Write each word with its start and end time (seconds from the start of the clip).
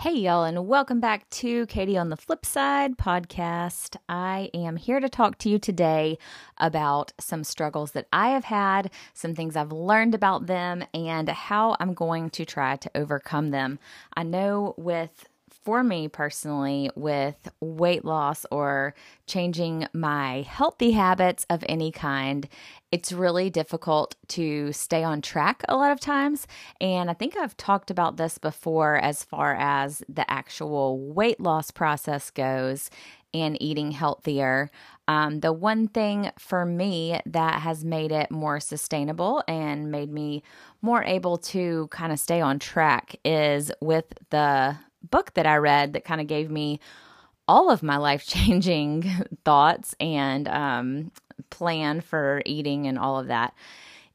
Hey, 0.00 0.14
y'all, 0.14 0.44
and 0.44 0.66
welcome 0.66 0.98
back 0.98 1.28
to 1.28 1.66
Katie 1.66 1.98
on 1.98 2.08
the 2.08 2.16
Flip 2.16 2.46
Side 2.46 2.96
podcast. 2.96 3.96
I 4.08 4.48
am 4.54 4.76
here 4.76 4.98
to 4.98 5.10
talk 5.10 5.36
to 5.40 5.50
you 5.50 5.58
today 5.58 6.16
about 6.56 7.12
some 7.20 7.44
struggles 7.44 7.92
that 7.92 8.06
I 8.10 8.30
have 8.30 8.44
had, 8.44 8.90
some 9.12 9.34
things 9.34 9.56
I've 9.56 9.72
learned 9.72 10.14
about 10.14 10.46
them, 10.46 10.82
and 10.94 11.28
how 11.28 11.76
I'm 11.78 11.92
going 11.92 12.30
to 12.30 12.46
try 12.46 12.76
to 12.76 12.90
overcome 12.94 13.50
them. 13.50 13.78
I 14.16 14.22
know 14.22 14.72
with 14.78 15.28
for 15.70 15.84
me 15.84 16.08
personally 16.08 16.90
with 16.96 17.48
weight 17.60 18.04
loss 18.04 18.44
or 18.50 18.92
changing 19.28 19.86
my 19.92 20.44
healthy 20.48 20.90
habits 20.90 21.46
of 21.48 21.64
any 21.68 21.92
kind, 21.92 22.48
it's 22.90 23.12
really 23.12 23.50
difficult 23.50 24.16
to 24.26 24.72
stay 24.72 25.04
on 25.04 25.22
track 25.22 25.62
a 25.68 25.76
lot 25.76 25.92
of 25.92 26.00
times. 26.00 26.48
And 26.80 27.08
I 27.08 27.14
think 27.14 27.36
I've 27.36 27.56
talked 27.56 27.88
about 27.88 28.16
this 28.16 28.36
before 28.36 28.96
as 28.96 29.22
far 29.22 29.54
as 29.54 30.02
the 30.08 30.28
actual 30.28 30.98
weight 30.98 31.38
loss 31.38 31.70
process 31.70 32.32
goes 32.32 32.90
and 33.32 33.56
eating 33.62 33.92
healthier. 33.92 34.72
Um, 35.06 35.38
the 35.38 35.52
one 35.52 35.86
thing 35.86 36.32
for 36.36 36.66
me 36.66 37.20
that 37.26 37.60
has 37.60 37.84
made 37.84 38.10
it 38.10 38.32
more 38.32 38.58
sustainable 38.58 39.44
and 39.46 39.92
made 39.92 40.10
me 40.10 40.42
more 40.82 41.04
able 41.04 41.38
to 41.38 41.86
kind 41.92 42.10
of 42.12 42.18
stay 42.18 42.40
on 42.40 42.58
track 42.58 43.14
is 43.24 43.70
with 43.80 44.06
the 44.30 44.76
book 45.02 45.34
that 45.34 45.46
I 45.46 45.56
read 45.56 45.92
that 45.92 46.04
kind 46.04 46.20
of 46.20 46.26
gave 46.26 46.50
me 46.50 46.80
all 47.48 47.70
of 47.70 47.82
my 47.82 47.96
life 48.08 48.26
changing 48.26 49.10
thoughts 49.44 49.94
and 50.00 50.48
um, 50.48 51.12
plan 51.50 52.00
for 52.00 52.42
eating 52.46 52.86
and 52.86 52.98
all 52.98 53.18
of 53.18 53.28
that. 53.28 53.54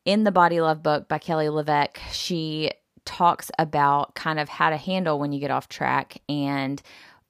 In 0.05 0.23
the 0.23 0.31
Body 0.31 0.61
Love 0.61 0.83
book 0.83 1.07
by 1.07 1.17
Kelly 1.17 1.47
LeVeque, 1.49 1.97
she 2.11 2.71
talks 3.05 3.49
about 3.57 4.15
kind 4.15 4.39
of 4.39 4.49
how 4.49 4.69
to 4.69 4.77
handle 4.77 5.19
when 5.19 5.31
you 5.31 5.39
get 5.39 5.51
off 5.51 5.67
track 5.67 6.21
and 6.29 6.81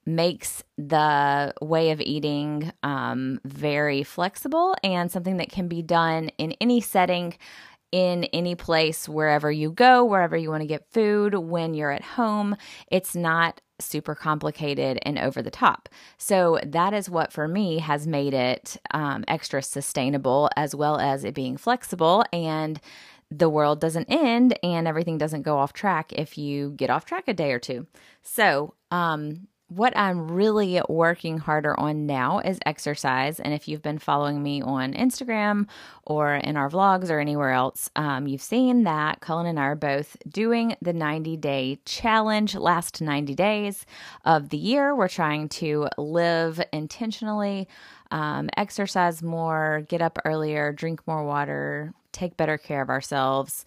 makes 0.06 0.62
the 0.78 1.52
way 1.60 1.90
of 1.90 2.00
eating 2.00 2.72
um, 2.82 3.40
very 3.44 4.02
flexible 4.02 4.76
and 4.84 5.10
something 5.10 5.38
that 5.38 5.50
can 5.50 5.68
be 5.68 5.82
done 5.82 6.30
in 6.38 6.52
any 6.60 6.80
setting 6.80 7.34
in 7.96 8.24
any 8.24 8.54
place, 8.54 9.08
wherever 9.08 9.50
you 9.50 9.70
go, 9.70 10.04
wherever 10.04 10.36
you 10.36 10.50
want 10.50 10.60
to 10.60 10.66
get 10.66 10.92
food, 10.92 11.34
when 11.34 11.72
you're 11.72 11.90
at 11.90 12.02
home. 12.02 12.54
It's 12.88 13.16
not 13.16 13.62
super 13.78 14.14
complicated 14.14 14.98
and 15.00 15.18
over 15.18 15.40
the 15.40 15.50
top. 15.50 15.88
So, 16.18 16.60
that 16.62 16.92
is 16.92 17.08
what 17.08 17.32
for 17.32 17.48
me 17.48 17.78
has 17.78 18.06
made 18.06 18.34
it 18.34 18.76
um, 18.90 19.24
extra 19.26 19.62
sustainable 19.62 20.50
as 20.58 20.74
well 20.74 20.98
as 20.98 21.24
it 21.24 21.34
being 21.34 21.56
flexible. 21.56 22.22
And 22.34 22.78
the 23.30 23.48
world 23.48 23.80
doesn't 23.80 24.10
end 24.10 24.58
and 24.62 24.86
everything 24.86 25.16
doesn't 25.16 25.42
go 25.42 25.56
off 25.56 25.72
track 25.72 26.12
if 26.12 26.36
you 26.36 26.72
get 26.76 26.90
off 26.90 27.06
track 27.06 27.28
a 27.28 27.32
day 27.32 27.50
or 27.52 27.58
two. 27.58 27.86
So, 28.20 28.74
um, 28.90 29.48
what 29.68 29.96
I'm 29.96 30.30
really 30.30 30.80
working 30.88 31.38
harder 31.38 31.78
on 31.78 32.06
now 32.06 32.38
is 32.38 32.58
exercise. 32.64 33.40
And 33.40 33.52
if 33.52 33.66
you've 33.66 33.82
been 33.82 33.98
following 33.98 34.40
me 34.40 34.62
on 34.62 34.92
Instagram 34.94 35.66
or 36.04 36.34
in 36.34 36.56
our 36.56 36.70
vlogs 36.70 37.10
or 37.10 37.18
anywhere 37.18 37.50
else, 37.50 37.90
um, 37.96 38.28
you've 38.28 38.42
seen 38.42 38.84
that 38.84 39.20
Cullen 39.20 39.46
and 39.46 39.58
I 39.58 39.64
are 39.64 39.74
both 39.74 40.16
doing 40.28 40.76
the 40.80 40.92
90 40.92 41.36
day 41.38 41.80
challenge, 41.84 42.54
last 42.54 43.00
90 43.00 43.34
days 43.34 43.84
of 44.24 44.50
the 44.50 44.56
year. 44.56 44.94
We're 44.94 45.08
trying 45.08 45.48
to 45.50 45.88
live 45.98 46.62
intentionally, 46.72 47.66
um, 48.12 48.48
exercise 48.56 49.20
more, 49.20 49.84
get 49.88 50.00
up 50.00 50.20
earlier, 50.24 50.72
drink 50.72 51.04
more 51.08 51.24
water, 51.24 51.92
take 52.12 52.36
better 52.36 52.56
care 52.56 52.82
of 52.82 52.88
ourselves 52.88 53.64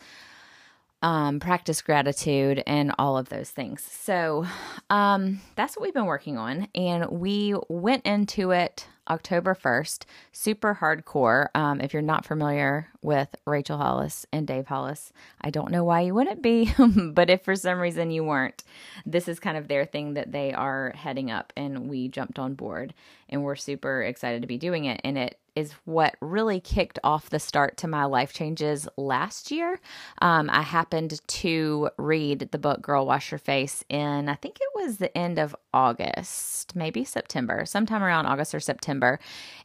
um, 1.02 1.40
practice 1.40 1.82
gratitude, 1.82 2.64
and 2.68 2.94
all 3.00 3.18
of 3.18 3.30
those 3.30 3.50
things. 3.50 3.82
So 3.82 4.46
um, 4.90 5.42
that's 5.56 5.76
what 5.76 5.84
we've 5.84 5.94
been 5.94 6.06
working 6.06 6.38
on. 6.38 6.68
And 6.76 7.10
we 7.10 7.56
went 7.70 8.06
into 8.06 8.52
it 8.52 8.88
October 9.10 9.56
1st, 9.56 10.06
super 10.32 10.78
hardcore. 10.80 11.48
Um, 11.56 11.82
if 11.82 11.94
you're 11.94 12.02
not 12.02 12.26
familiar 12.26 12.90
with 13.02 13.30
Rachel 13.46 13.78
Hollis 13.78 14.26
and 14.32 14.46
Dave 14.46 14.68
Hollis, 14.68 15.12
I 15.42 15.50
don't 15.50 15.72
know 15.72 15.84
why 15.84 16.02
you 16.02 16.14
wouldn't 16.14 16.44
be, 16.44 16.72
but 17.14 17.30
if 17.30 17.44
for 17.44 17.56
some 17.56 17.80
reason 17.80 18.12
you 18.12 18.24
weren't, 18.24 18.64
this 19.06 19.28
is 19.28 19.40
kind 19.40 19.58
of 19.58 19.68
their 19.68 19.86
thing 19.86 20.14
that 20.14 20.32
they 20.32 20.54
are 20.54 20.94
heading 20.96 21.32
up, 21.32 21.54
and 21.58 21.90
we 21.90 22.08
jumped 22.08 22.38
on 22.38 22.54
board 22.54 22.94
and 23.30 23.44
we're 23.44 23.56
super 23.56 24.02
excited 24.02 24.42
to 24.42 24.48
be 24.48 24.58
doing 24.58 24.86
it. 24.86 25.00
And 25.04 25.18
it 25.18 25.39
is 25.56 25.74
what 25.86 26.16
really 26.22 26.60
kicked 26.60 27.00
off 27.04 27.30
the 27.30 27.40
start 27.40 27.78
to 27.78 27.88
my 27.88 28.06
life 28.06 28.34
changes 28.34 28.88
last 28.98 29.52
year. 29.52 29.80
Um, 30.22 30.50
I 30.50 30.62
happened 30.62 31.20
to 31.28 31.90
read 31.98 32.50
the 32.52 32.58
book 32.58 32.82
Girl 32.82 33.06
Wash 33.06 33.32
Your 33.32 33.40
Face 33.40 33.84
in, 33.90 34.30
I 34.30 34.36
think 34.36 34.58
it 34.60 34.70
was 34.76 34.98
the 34.98 35.16
end 35.18 35.40
of 35.40 35.56
August, 35.74 36.76
maybe 36.76 37.04
September, 37.04 37.66
sometime 37.66 38.04
around 38.04 38.26
August 38.26 38.54
or 38.56 38.60
September, 38.60 39.20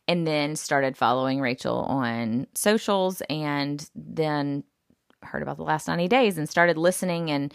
and 0.08 0.26
then 0.26 0.56
started 0.56 0.96
following 0.96 1.40
Rachel 1.40 1.80
on 1.88 2.46
socials 2.54 3.22
and 3.30 3.88
then 3.94 4.64
heard 5.22 5.42
about 5.42 5.56
the 5.56 5.62
last 5.62 5.88
90 5.88 6.08
days 6.08 6.38
and 6.38 6.48
started 6.48 6.76
listening 6.76 7.30
and 7.30 7.52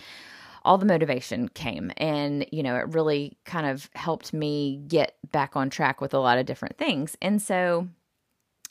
all 0.65 0.77
the 0.77 0.85
motivation 0.85 1.47
came 1.49 1.91
and 1.97 2.45
you 2.51 2.63
know 2.63 2.75
it 2.75 2.93
really 2.93 3.37
kind 3.45 3.65
of 3.65 3.89
helped 3.95 4.33
me 4.33 4.81
get 4.87 5.15
back 5.31 5.55
on 5.55 5.69
track 5.69 6.01
with 6.01 6.13
a 6.13 6.19
lot 6.19 6.37
of 6.37 6.45
different 6.45 6.77
things 6.77 7.15
and 7.21 7.41
so 7.41 7.87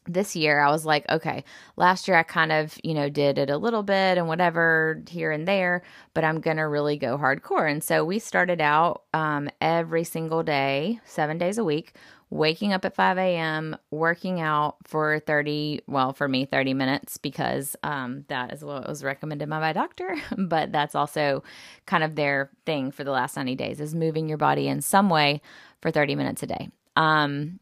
this 0.08 0.34
year 0.34 0.60
I 0.60 0.70
was 0.70 0.84
like, 0.84 1.08
okay, 1.08 1.44
last 1.76 2.08
year 2.08 2.16
I 2.16 2.22
kind 2.22 2.52
of, 2.52 2.78
you 2.82 2.94
know, 2.94 3.08
did 3.08 3.38
it 3.38 3.50
a 3.50 3.56
little 3.58 3.82
bit 3.82 4.18
and 4.18 4.26
whatever 4.26 5.02
here 5.08 5.30
and 5.30 5.46
there, 5.46 5.82
but 6.14 6.24
I'm 6.24 6.40
going 6.40 6.56
to 6.56 6.64
really 6.64 6.96
go 6.96 7.18
hardcore. 7.18 7.70
And 7.70 7.82
so 7.82 8.04
we 8.04 8.18
started 8.18 8.60
out 8.60 9.02
um, 9.14 9.48
every 9.60 10.04
single 10.04 10.42
day, 10.42 11.00
seven 11.04 11.38
days 11.38 11.58
a 11.58 11.64
week, 11.64 11.94
waking 12.30 12.72
up 12.72 12.84
at 12.84 12.94
5 12.94 13.18
a.m., 13.18 13.76
working 13.90 14.40
out 14.40 14.76
for 14.84 15.20
30, 15.20 15.82
well, 15.86 16.12
for 16.12 16.28
me, 16.28 16.44
30 16.44 16.74
minutes 16.74 17.16
because 17.16 17.74
um, 17.82 18.24
that 18.28 18.52
is 18.52 18.64
what 18.64 18.86
was 18.86 19.02
recommended 19.02 19.48
by 19.48 19.60
my 19.60 19.72
doctor. 19.72 20.16
but 20.38 20.72
that's 20.72 20.94
also 20.94 21.42
kind 21.86 22.04
of 22.04 22.16
their 22.16 22.50
thing 22.66 22.90
for 22.90 23.04
the 23.04 23.10
last 23.10 23.36
90 23.36 23.54
days 23.54 23.80
is 23.80 23.94
moving 23.94 24.28
your 24.28 24.38
body 24.38 24.68
in 24.68 24.80
some 24.80 25.08
way 25.08 25.40
for 25.80 25.90
30 25.90 26.16
minutes 26.16 26.42
a 26.42 26.46
day. 26.46 26.68
Um, 26.96 27.60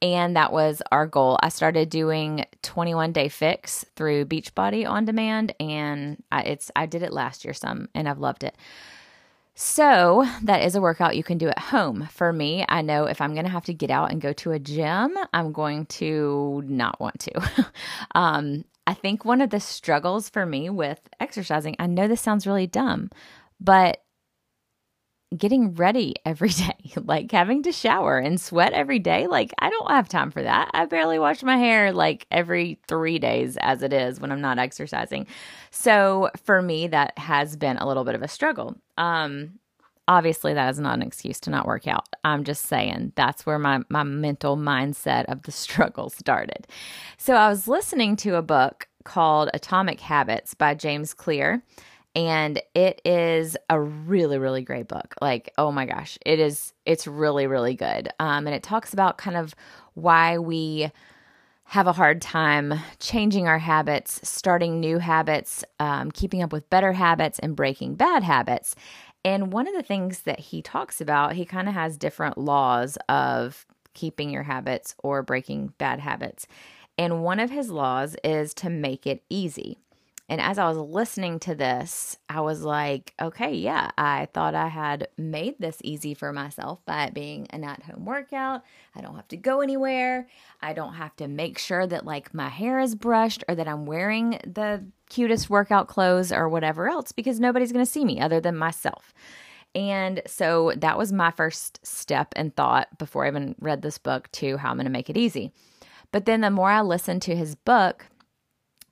and 0.00 0.36
that 0.36 0.52
was 0.52 0.82
our 0.92 1.06
goal. 1.06 1.38
I 1.42 1.48
started 1.48 1.90
doing 1.90 2.44
21 2.62 3.12
day 3.12 3.28
fix 3.28 3.84
through 3.96 4.26
Beachbody 4.26 4.88
on 4.88 5.04
demand, 5.04 5.54
and 5.58 6.22
I, 6.30 6.42
it's 6.42 6.70
I 6.76 6.86
did 6.86 7.02
it 7.02 7.12
last 7.12 7.44
year 7.44 7.54
some, 7.54 7.88
and 7.94 8.08
I've 8.08 8.18
loved 8.18 8.44
it. 8.44 8.56
So 9.60 10.24
that 10.44 10.62
is 10.62 10.76
a 10.76 10.80
workout 10.80 11.16
you 11.16 11.24
can 11.24 11.36
do 11.36 11.48
at 11.48 11.58
home. 11.58 12.08
For 12.12 12.32
me, 12.32 12.64
I 12.68 12.80
know 12.80 13.06
if 13.06 13.20
I'm 13.20 13.34
going 13.34 13.44
to 13.44 13.50
have 13.50 13.64
to 13.64 13.74
get 13.74 13.90
out 13.90 14.12
and 14.12 14.20
go 14.20 14.32
to 14.34 14.52
a 14.52 14.58
gym, 14.60 15.16
I'm 15.34 15.50
going 15.50 15.86
to 15.86 16.62
not 16.64 17.00
want 17.00 17.18
to. 17.20 17.66
um, 18.14 18.64
I 18.86 18.94
think 18.94 19.24
one 19.24 19.40
of 19.40 19.50
the 19.50 19.58
struggles 19.58 20.28
for 20.28 20.46
me 20.46 20.70
with 20.70 21.00
exercising, 21.18 21.74
I 21.80 21.88
know 21.88 22.06
this 22.06 22.20
sounds 22.20 22.46
really 22.46 22.68
dumb, 22.68 23.10
but 23.60 24.00
getting 25.36 25.74
ready 25.74 26.14
every 26.24 26.48
day, 26.50 26.74
like 26.96 27.30
having 27.30 27.62
to 27.64 27.72
shower 27.72 28.18
and 28.18 28.40
sweat 28.40 28.72
every 28.72 28.98
day. 28.98 29.26
Like, 29.26 29.52
I 29.58 29.70
don't 29.70 29.90
have 29.90 30.08
time 30.08 30.30
for 30.30 30.42
that. 30.42 30.70
I 30.72 30.86
barely 30.86 31.18
wash 31.18 31.42
my 31.42 31.56
hair 31.56 31.92
like 31.92 32.26
every 32.30 32.78
three 32.86 33.18
days 33.18 33.56
as 33.58 33.82
it 33.82 33.92
is 33.92 34.20
when 34.20 34.32
I'm 34.32 34.40
not 34.40 34.58
exercising. 34.58 35.26
So, 35.70 36.30
for 36.44 36.62
me, 36.62 36.88
that 36.88 37.18
has 37.18 37.56
been 37.56 37.76
a 37.76 37.86
little 37.86 38.04
bit 38.04 38.14
of 38.14 38.22
a 38.22 38.28
struggle. 38.28 38.76
Um, 38.96 39.58
obviously, 40.06 40.54
that 40.54 40.70
is 40.70 40.78
not 40.78 40.94
an 40.94 41.02
excuse 41.02 41.40
to 41.40 41.50
not 41.50 41.66
work 41.66 41.86
out. 41.86 42.08
I'm 42.24 42.44
just 42.44 42.66
saying 42.66 43.12
that's 43.14 43.44
where 43.44 43.58
my, 43.58 43.80
my 43.88 44.02
mental 44.02 44.56
mindset 44.56 45.26
of 45.26 45.42
the 45.42 45.52
struggle 45.52 46.10
started. 46.10 46.66
So, 47.18 47.34
I 47.34 47.48
was 47.48 47.68
listening 47.68 48.16
to 48.16 48.36
a 48.36 48.42
book 48.42 48.88
called 49.04 49.48
Atomic 49.54 50.00
Habits 50.00 50.54
by 50.54 50.74
James 50.74 51.14
Clear 51.14 51.62
and 52.18 52.60
it 52.74 53.00
is 53.04 53.56
a 53.70 53.80
really 53.80 54.38
really 54.38 54.62
great 54.62 54.88
book. 54.88 55.14
Like 55.22 55.54
oh 55.56 55.70
my 55.70 55.86
gosh 55.86 56.18
it 56.26 56.40
is 56.40 56.72
it's 56.84 57.06
really 57.06 57.46
really 57.46 57.74
good. 57.74 58.08
Um, 58.18 58.46
and 58.46 58.54
it 58.54 58.64
talks 58.64 58.92
about 58.92 59.18
kind 59.18 59.36
of 59.36 59.54
why 59.94 60.36
we 60.38 60.90
have 61.64 61.86
a 61.86 61.92
hard 61.92 62.20
time 62.20 62.74
changing 62.98 63.46
our 63.46 63.58
habits 63.58 64.20
starting 64.28 64.80
new 64.80 64.98
habits 64.98 65.64
um, 65.78 66.10
keeping 66.10 66.42
up 66.42 66.52
with 66.52 66.68
better 66.70 66.92
habits 66.92 67.38
and 67.38 67.54
breaking 67.54 67.94
bad 67.94 68.24
habits. 68.24 68.74
And 69.24 69.52
one 69.52 69.68
of 69.68 69.74
the 69.74 69.82
things 69.82 70.22
that 70.22 70.40
he 70.40 70.60
talks 70.60 71.00
about 71.00 71.34
he 71.34 71.44
kind 71.44 71.68
of 71.68 71.74
has 71.74 71.96
different 71.96 72.36
laws 72.36 72.98
of 73.08 73.64
keeping 73.94 74.30
your 74.30 74.42
habits 74.42 74.96
or 75.04 75.22
breaking 75.22 75.72
bad 75.78 76.00
habits. 76.00 76.48
And 76.96 77.22
one 77.22 77.38
of 77.38 77.50
his 77.50 77.70
laws 77.70 78.16
is 78.24 78.54
to 78.54 78.70
make 78.70 79.06
it 79.06 79.22
easy 79.30 79.78
and 80.28 80.42
as 80.42 80.58
I 80.58 80.68
was 80.68 80.76
listening 80.76 81.38
to 81.40 81.54
this, 81.54 82.18
I 82.28 82.42
was 82.42 82.62
like, 82.62 83.14
okay, 83.20 83.54
yeah, 83.54 83.90
I 83.96 84.28
thought 84.34 84.54
I 84.54 84.68
had 84.68 85.08
made 85.16 85.54
this 85.58 85.78
easy 85.82 86.12
for 86.12 86.34
myself 86.34 86.84
by 86.84 87.04
it 87.04 87.14
being 87.14 87.46
an 87.48 87.64
at 87.64 87.82
home 87.82 88.04
workout. 88.04 88.62
I 88.94 89.00
don't 89.00 89.16
have 89.16 89.28
to 89.28 89.38
go 89.38 89.62
anywhere. 89.62 90.28
I 90.60 90.74
don't 90.74 90.94
have 90.94 91.16
to 91.16 91.28
make 91.28 91.58
sure 91.58 91.86
that 91.86 92.04
like 92.04 92.34
my 92.34 92.50
hair 92.50 92.78
is 92.78 92.94
brushed 92.94 93.42
or 93.48 93.54
that 93.54 93.66
I'm 93.66 93.86
wearing 93.86 94.38
the 94.44 94.84
cutest 95.08 95.48
workout 95.48 95.88
clothes 95.88 96.30
or 96.30 96.46
whatever 96.50 96.90
else 96.90 97.10
because 97.12 97.40
nobody's 97.40 97.72
going 97.72 97.84
to 97.84 97.90
see 97.90 98.04
me 98.04 98.20
other 98.20 98.38
than 98.38 98.54
myself. 98.54 99.14
And 99.74 100.20
so 100.26 100.72
that 100.76 100.98
was 100.98 101.10
my 101.10 101.30
first 101.30 101.86
step 101.86 102.34
and 102.36 102.54
thought 102.54 102.98
before 102.98 103.24
I 103.24 103.28
even 103.28 103.54
read 103.60 103.80
this 103.80 103.96
book 103.96 104.30
to 104.32 104.58
how 104.58 104.70
I'm 104.70 104.76
going 104.76 104.84
to 104.84 104.90
make 104.90 105.08
it 105.08 105.16
easy. 105.16 105.52
But 106.12 106.26
then 106.26 106.42
the 106.42 106.50
more 106.50 106.70
I 106.70 106.82
listened 106.82 107.22
to 107.22 107.36
his 107.36 107.54
book, 107.54 108.06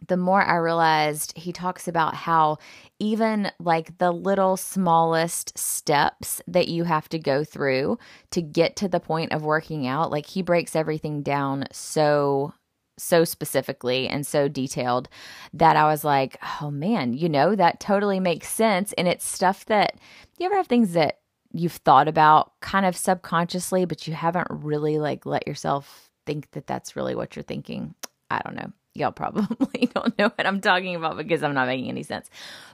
the 0.06 0.16
more 0.16 0.42
I 0.42 0.56
realized 0.56 1.36
he 1.36 1.52
talks 1.52 1.88
about 1.88 2.14
how 2.14 2.58
even 2.98 3.50
like 3.58 3.98
the 3.98 4.12
little 4.12 4.56
smallest 4.56 5.56
steps 5.58 6.40
that 6.46 6.68
you 6.68 6.84
have 6.84 7.08
to 7.10 7.18
go 7.18 7.44
through 7.44 7.98
to 8.30 8.42
get 8.42 8.76
to 8.76 8.88
the 8.88 9.00
point 9.00 9.32
of 9.32 9.42
working 9.42 9.86
out, 9.86 10.10
like 10.10 10.26
he 10.26 10.42
breaks 10.42 10.76
everything 10.76 11.22
down 11.22 11.64
so 11.72 12.52
so 12.98 13.24
specifically 13.24 14.08
and 14.08 14.26
so 14.26 14.48
detailed 14.48 15.06
that 15.52 15.76
I 15.76 15.84
was 15.84 16.02
like, 16.02 16.38
oh 16.62 16.70
man, 16.70 17.12
you 17.12 17.28
know, 17.28 17.54
that 17.54 17.78
totally 17.78 18.20
makes 18.20 18.48
sense. 18.48 18.94
And 18.94 19.06
it's 19.06 19.26
stuff 19.26 19.66
that 19.66 19.96
you 20.38 20.46
ever 20.46 20.56
have 20.56 20.66
things 20.66 20.94
that 20.94 21.18
you've 21.52 21.72
thought 21.72 22.08
about 22.08 22.58
kind 22.60 22.86
of 22.86 22.96
subconsciously, 22.96 23.84
but 23.84 24.06
you 24.08 24.14
haven't 24.14 24.48
really 24.50 24.98
like 24.98 25.26
let 25.26 25.46
yourself 25.46 26.10
think 26.24 26.50
that 26.52 26.66
that's 26.66 26.96
really 26.96 27.14
what 27.14 27.36
you're 27.36 27.42
thinking. 27.42 27.94
I 28.30 28.40
don't 28.44 28.56
know 28.56 28.72
y'all 28.96 29.12
probably 29.12 29.86
don't 29.94 30.18
know 30.18 30.30
what 30.34 30.46
I'm 30.46 30.60
talking 30.60 30.96
about 30.96 31.16
because 31.16 31.42
I'm 31.42 31.54
not 31.54 31.66
making 31.66 31.88
any 31.88 32.02
sense. 32.02 32.30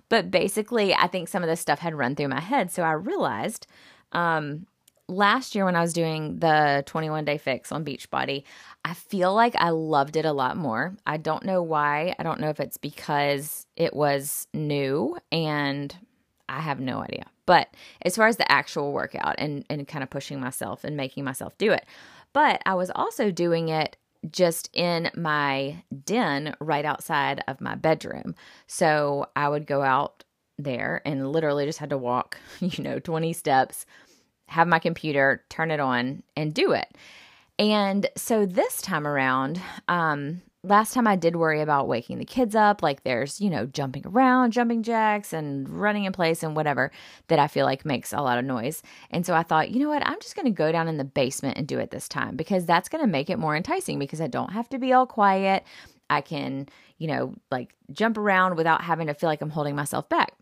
But 0.09 0.31
basically, 0.31 0.95
I 0.95 1.07
think 1.07 1.29
some 1.29 1.43
of 1.43 1.49
this 1.49 1.61
stuff 1.61 1.79
had 1.79 1.95
run 1.95 2.17
through 2.17 2.29
my 2.29 2.41
head. 2.41 2.71
So 2.71 2.83
I 2.83 2.93
realized 2.93 3.67
um, 4.13 4.67
last 5.09 5.55
year 5.55 5.65
when 5.65 5.77
I 5.77 5.81
was 5.81 5.93
doing 5.93 6.39
the 6.39 6.83
21 6.87 7.25
day 7.25 7.39
fix 7.39 7.73
on 7.73 7.85
Beachbody, 7.85 8.45
I 8.85 8.95
feel 8.95 9.35
like 9.35 9.55
I 9.57 9.71
loved 9.71 10.17
it 10.17 10.25
a 10.25 10.33
lot 10.33 10.57
more. 10.57 10.95
I 11.07 11.17
don't 11.17 11.45
know 11.45 11.63
why. 11.63 12.15
I 12.19 12.23
don't 12.23 12.41
know 12.41 12.49
if 12.49 12.61
it's 12.61 12.77
because 12.77 13.67
it 13.77 13.95
was 13.95 14.47
new 14.53 15.19
and 15.31 15.95
I 16.49 16.61
have 16.61 16.81
no 16.81 17.03
idea. 17.03 17.25
But 17.47 17.69
as 18.03 18.17
far 18.17 18.29
as 18.29 18.37
the 18.37 18.51
actual 18.51 18.93
workout 18.93 19.35
and, 19.39 19.65
and 19.69 19.87
kind 19.89 20.03
of 20.03 20.11
pushing 20.11 20.41
myself 20.41 20.85
and 20.85 20.97
making 20.97 21.25
myself 21.25 21.57
do 21.59 21.73
it, 21.73 21.87
but 22.33 22.63
I 22.67 22.75
was 22.75 22.91
also 22.95 23.31
doing 23.31 23.69
it 23.69 23.97
just 24.31 24.71
in 24.73 25.11
my 25.17 25.83
den 26.05 26.55
right 26.61 26.85
outside 26.85 27.43
of 27.49 27.61
my 27.61 27.75
bedroom. 27.75 28.35
So 28.67 29.27
I 29.35 29.49
would 29.49 29.67
go 29.67 29.83
out 29.83 30.25
there 30.59 31.03
and 31.05 31.33
literally 31.33 31.67
just 31.67 31.79
had 31.79 31.91
to 31.91 31.99
walk, 31.99 32.39
you 32.61 32.83
know, 32.83 32.99
20 32.99 33.33
steps, 33.33 33.87
have 34.47 34.69
my 34.69 34.79
computer, 34.79 35.45
turn 35.49 35.71
it 35.71 35.81
on, 35.81 36.23
and 36.37 36.55
do 36.55 36.73
it. 36.73 36.97
And 37.59 38.07
so 38.17 38.47
this 38.47 38.81
time 38.83 39.07
around, 39.07 39.61
um, 39.89 40.43
last 40.65 40.95
time 40.95 41.09
I 41.09 41.17
did 41.17 41.35
worry 41.35 41.61
about 41.61 41.89
waking 41.89 42.19
the 42.19 42.25
kids 42.25 42.55
up, 42.55 42.83
like 42.83 43.03
there's, 43.03 43.41
you 43.41 43.51
know, 43.51 43.67
jumping 43.67 44.07
around, 44.07 44.53
jumping 44.53 44.83
jacks 44.83 45.33
and 45.33 45.69
running 45.69 46.05
in 46.05 46.13
place 46.13 46.43
and 46.43 46.55
whatever 46.55 46.93
that 47.29 47.41
I 47.41 47.49
feel 47.49 47.67
like 47.67 47.85
makes 47.85 48.13
a 48.13 48.21
lot 48.21 48.39
of 48.39 48.45
noise. 48.45 48.83
And 49.11 49.27
so 49.27 49.35
I 49.35 49.43
thought, 49.43 49.71
you 49.71 49.81
know 49.81 49.89
what, 49.89 50.07
I'm 50.07 50.21
just 50.21 50.37
going 50.37 50.47
to 50.47 50.53
go 50.53 50.71
down 50.71 50.87
in 50.87 50.99
the 50.99 51.05
basement 51.05 51.59
and 51.59 51.67
do 51.67 51.81
it 51.81 51.91
this 51.91 52.09
time 52.09 52.37
because 52.37 52.65
that's 52.65 52.89
going 52.89 53.03
to 53.03 53.09
make 53.09 53.29
it 53.29 53.41
more 53.41 53.57
enticing 53.57 53.99
because 53.99 54.21
I 54.21 54.29
don't 54.29 54.53
have 54.53 54.69
to 54.69 54.79
be 54.79 54.93
all 54.93 55.07
quiet. 55.07 55.65
I 56.09 56.21
can, 56.21 56.69
you 56.99 57.09
know, 57.09 57.35
like 57.51 57.75
jump 57.91 58.17
around 58.17 58.57
without 58.57 58.83
having 58.83 59.09
to 59.09 59.15
feel 59.15 59.29
like 59.29 59.43
I'm 59.43 59.51
holding 59.51 59.75
myself 59.75 60.09
back. 60.09 60.33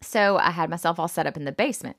So 0.00 0.36
I 0.36 0.50
had 0.50 0.70
myself 0.70 1.00
all 1.00 1.08
set 1.08 1.26
up 1.26 1.36
in 1.36 1.44
the 1.44 1.52
basement. 1.52 1.96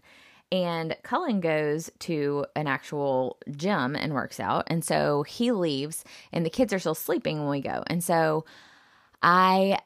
And 0.52 0.96
Cullen 1.04 1.42
goes 1.42 1.92
to 2.00 2.46
an 2.56 2.68
actual 2.68 3.38
gym 3.52 3.96
and 3.96 4.14
works 4.14 4.40
out. 4.40 4.66
And 4.68 4.86
so 4.86 5.24
he 5.24 5.52
leaves, 5.52 6.04
and 6.32 6.46
the 6.46 6.50
kids 6.50 6.72
are 6.72 6.80
still 6.80 6.96
sleeping 6.96 7.40
when 7.40 7.50
we 7.50 7.62
go. 7.62 7.84
And 7.88 8.04
so 8.04 8.46
I 9.22 9.80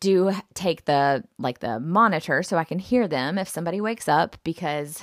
do 0.00 0.32
take 0.54 0.84
the 0.84 1.22
like 1.38 1.60
the 1.60 1.78
monitor 1.78 2.42
so 2.42 2.56
I 2.56 2.64
can 2.64 2.80
hear 2.80 3.06
them 3.06 3.38
if 3.38 3.48
somebody 3.48 3.80
wakes 3.80 4.08
up 4.08 4.36
because 4.42 5.00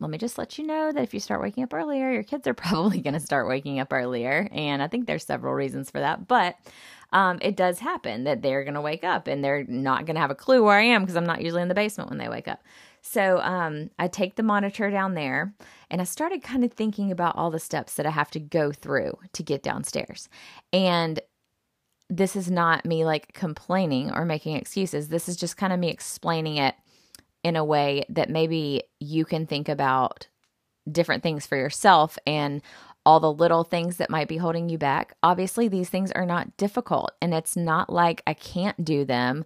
let 0.00 0.10
me 0.10 0.18
just 0.18 0.36
let 0.36 0.58
you 0.58 0.66
know 0.66 0.92
that 0.92 1.02
if 1.02 1.14
you 1.14 1.20
start 1.20 1.40
waking 1.40 1.64
up 1.64 1.72
earlier, 1.72 2.10
your 2.10 2.22
kids 2.22 2.46
are 2.46 2.54
probably 2.54 3.00
going 3.00 3.14
to 3.14 3.20
start 3.20 3.48
waking 3.48 3.80
up 3.80 3.92
earlier. 3.92 4.48
And 4.52 4.82
I 4.82 4.88
think 4.88 5.06
there's 5.06 5.24
several 5.24 5.54
reasons 5.54 5.90
for 5.90 6.00
that. 6.00 6.28
But 6.28 6.56
um, 7.12 7.38
it 7.40 7.56
does 7.56 7.78
happen 7.78 8.24
that 8.24 8.42
they're 8.42 8.64
going 8.64 8.74
to 8.74 8.80
wake 8.80 9.04
up 9.04 9.26
and 9.26 9.42
they're 9.42 9.64
not 9.64 10.06
going 10.06 10.16
to 10.16 10.20
have 10.20 10.30
a 10.30 10.34
clue 10.34 10.62
where 10.62 10.78
I 10.78 10.82
am 10.82 11.02
because 11.02 11.16
I'm 11.16 11.24
not 11.24 11.40
usually 11.40 11.62
in 11.62 11.68
the 11.68 11.74
basement 11.74 12.10
when 12.10 12.18
they 12.18 12.28
wake 12.28 12.48
up. 12.48 12.62
So 13.08 13.38
um, 13.38 13.90
I 14.00 14.08
take 14.08 14.34
the 14.34 14.42
monitor 14.42 14.90
down 14.90 15.14
there 15.14 15.54
and 15.90 16.00
I 16.00 16.04
started 16.04 16.42
kind 16.42 16.64
of 16.64 16.72
thinking 16.72 17.12
about 17.12 17.36
all 17.36 17.52
the 17.52 17.60
steps 17.60 17.94
that 17.94 18.04
I 18.04 18.10
have 18.10 18.32
to 18.32 18.40
go 18.40 18.72
through 18.72 19.16
to 19.32 19.44
get 19.44 19.62
downstairs. 19.62 20.28
And 20.72 21.20
this 22.10 22.34
is 22.34 22.50
not 22.50 22.84
me 22.84 23.04
like 23.04 23.32
complaining 23.32 24.10
or 24.10 24.24
making 24.24 24.56
excuses. 24.56 25.08
This 25.08 25.28
is 25.28 25.36
just 25.36 25.56
kind 25.56 25.72
of 25.72 25.78
me 25.78 25.88
explaining 25.88 26.56
it 26.56 26.74
in 27.44 27.54
a 27.54 27.64
way 27.64 28.04
that 28.08 28.28
maybe 28.28 28.82
you 28.98 29.24
can 29.24 29.46
think 29.46 29.68
about 29.68 30.26
different 30.90 31.22
things 31.22 31.46
for 31.46 31.56
yourself 31.56 32.18
and 32.26 32.60
all 33.04 33.20
the 33.20 33.32
little 33.32 33.62
things 33.62 33.98
that 33.98 34.10
might 34.10 34.26
be 34.26 34.36
holding 34.36 34.68
you 34.68 34.78
back. 34.78 35.14
Obviously, 35.22 35.68
these 35.68 35.88
things 35.88 36.10
are 36.10 36.26
not 36.26 36.56
difficult, 36.56 37.12
and 37.22 37.32
it's 37.32 37.56
not 37.56 37.88
like 37.88 38.20
I 38.26 38.34
can't 38.34 38.84
do 38.84 39.04
them 39.04 39.44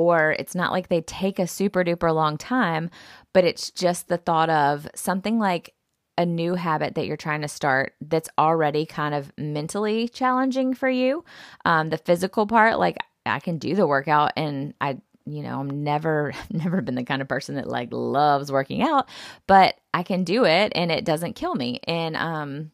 or 0.00 0.32
it's 0.38 0.54
not 0.54 0.72
like 0.72 0.88
they 0.88 1.02
take 1.02 1.38
a 1.38 1.46
super 1.46 1.84
duper 1.84 2.14
long 2.14 2.38
time, 2.38 2.90
but 3.32 3.44
it's 3.44 3.70
just 3.70 4.08
the 4.08 4.16
thought 4.16 4.50
of 4.50 4.88
something 4.94 5.38
like 5.38 5.74
a 6.16 6.26
new 6.26 6.54
habit 6.54 6.94
that 6.94 7.06
you're 7.06 7.16
trying 7.16 7.42
to 7.42 7.48
start 7.48 7.94
that's 8.00 8.28
already 8.38 8.84
kind 8.84 9.14
of 9.14 9.32
mentally 9.38 10.08
challenging 10.08 10.74
for 10.74 10.88
you. 10.88 11.24
Um, 11.64 11.88
the 11.90 11.98
physical 11.98 12.46
part, 12.46 12.78
like 12.78 12.98
I 13.24 13.40
can 13.40 13.58
do 13.58 13.74
the 13.74 13.86
workout 13.86 14.32
and 14.36 14.74
I 14.80 15.00
you 15.26 15.42
know, 15.42 15.60
I'm 15.60 15.84
never 15.84 16.32
never 16.50 16.80
been 16.80 16.94
the 16.94 17.04
kind 17.04 17.22
of 17.22 17.28
person 17.28 17.54
that 17.54 17.68
like 17.68 17.88
loves 17.92 18.50
working 18.50 18.82
out, 18.82 19.08
but 19.46 19.76
I 19.94 20.02
can 20.02 20.24
do 20.24 20.44
it 20.44 20.72
and 20.74 20.90
it 20.90 21.04
doesn't 21.04 21.34
kill 21.34 21.54
me. 21.54 21.80
And 21.84 22.16
um 22.16 22.70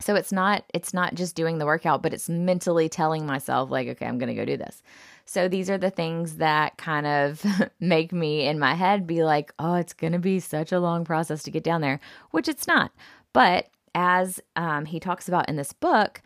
so 0.00 0.16
it's 0.16 0.32
not 0.32 0.64
it's 0.74 0.92
not 0.92 1.14
just 1.14 1.36
doing 1.36 1.58
the 1.58 1.66
workout, 1.66 2.02
but 2.02 2.12
it's 2.12 2.28
mentally 2.28 2.88
telling 2.88 3.26
myself 3.26 3.70
like 3.70 3.88
okay, 3.88 4.06
I'm 4.06 4.18
going 4.18 4.28
to 4.28 4.34
go 4.34 4.44
do 4.44 4.56
this. 4.56 4.82
So 5.24 5.48
these 5.48 5.70
are 5.70 5.78
the 5.78 5.90
things 5.90 6.36
that 6.36 6.76
kind 6.78 7.06
of 7.06 7.44
make 7.80 8.12
me 8.12 8.46
in 8.46 8.58
my 8.58 8.74
head 8.74 9.06
be 9.06 9.24
like, 9.24 9.52
oh, 9.58 9.74
it's 9.74 9.92
going 9.92 10.12
to 10.12 10.18
be 10.18 10.40
such 10.40 10.72
a 10.72 10.80
long 10.80 11.04
process 11.04 11.42
to 11.44 11.50
get 11.50 11.64
down 11.64 11.80
there, 11.80 12.00
which 12.30 12.48
it's 12.48 12.66
not. 12.66 12.92
But 13.32 13.68
as 13.94 14.40
um, 14.56 14.84
he 14.84 15.00
talks 15.00 15.28
about 15.28 15.48
in 15.48 15.56
this 15.56 15.72
book, 15.72 16.22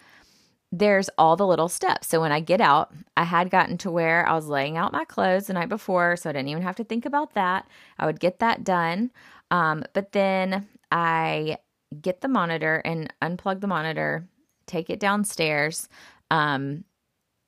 there's 0.72 1.08
all 1.16 1.36
the 1.36 1.46
little 1.46 1.68
steps. 1.68 2.08
So 2.08 2.20
when 2.20 2.32
I 2.32 2.40
get 2.40 2.60
out, 2.60 2.92
I 3.16 3.24
had 3.24 3.50
gotten 3.50 3.78
to 3.78 3.90
where 3.90 4.28
I 4.28 4.34
was 4.34 4.46
laying 4.46 4.76
out 4.76 4.92
my 4.92 5.04
clothes 5.04 5.46
the 5.46 5.52
night 5.52 5.68
before, 5.68 6.16
so 6.16 6.30
I 6.30 6.32
didn't 6.32 6.48
even 6.48 6.62
have 6.62 6.76
to 6.76 6.84
think 6.84 7.06
about 7.06 7.34
that. 7.34 7.66
I 7.98 8.06
would 8.06 8.20
get 8.20 8.40
that 8.40 8.64
done. 8.64 9.10
Um, 9.50 9.84
but 9.92 10.12
then 10.12 10.66
I 10.90 11.58
get 12.00 12.20
the 12.20 12.28
monitor 12.28 12.82
and 12.84 13.12
unplug 13.22 13.60
the 13.60 13.66
monitor, 13.68 14.26
take 14.66 14.90
it 14.90 14.98
downstairs. 14.98 15.88
Um, 16.30 16.84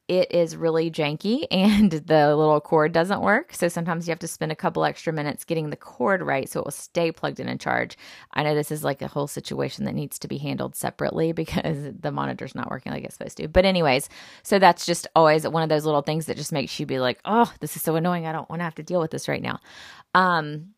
it 0.08 0.32
is 0.32 0.56
really 0.56 0.90
janky 0.90 1.46
and 1.50 1.92
the 1.92 2.34
little 2.34 2.60
cord 2.60 2.92
doesn't 2.92 3.20
work. 3.20 3.54
So 3.54 3.68
sometimes 3.68 4.08
you 4.08 4.12
have 4.12 4.18
to 4.20 4.28
spend 4.28 4.50
a 4.50 4.56
couple 4.56 4.84
extra 4.84 5.12
minutes 5.12 5.44
getting 5.44 5.70
the 5.70 5.76
cord 5.76 6.22
right 6.22 6.48
so 6.48 6.60
it 6.60 6.64
will 6.64 6.72
stay 6.72 7.12
plugged 7.12 7.38
in 7.38 7.48
and 7.48 7.60
charge. 7.60 7.96
I 8.32 8.42
know 8.42 8.54
this 8.54 8.70
is 8.72 8.82
like 8.82 9.02
a 9.02 9.08
whole 9.08 9.26
situation 9.26 9.84
that 9.84 9.94
needs 9.94 10.18
to 10.20 10.28
be 10.28 10.38
handled 10.38 10.74
separately 10.74 11.32
because 11.38 11.92
the 12.00 12.10
monitor's 12.10 12.54
not 12.54 12.70
working 12.70 12.92
like 12.92 13.04
it's 13.04 13.14
supposed 13.14 13.36
to. 13.36 13.48
But, 13.48 13.64
anyways, 13.64 14.08
so 14.42 14.58
that's 14.58 14.86
just 14.86 15.06
always 15.14 15.46
one 15.46 15.62
of 15.62 15.68
those 15.68 15.84
little 15.84 16.02
things 16.02 16.26
that 16.26 16.36
just 16.36 16.52
makes 16.52 16.78
you 16.80 16.86
be 16.86 16.98
like, 16.98 17.20
oh, 17.24 17.52
this 17.60 17.76
is 17.76 17.82
so 17.82 17.96
annoying. 17.96 18.26
I 18.26 18.32
don't 18.32 18.48
want 18.48 18.60
to 18.60 18.64
have 18.64 18.74
to 18.76 18.82
deal 18.82 19.00
with 19.00 19.10
this 19.10 19.28
right 19.28 19.42
now. 19.42 19.60
Um, 20.14 20.70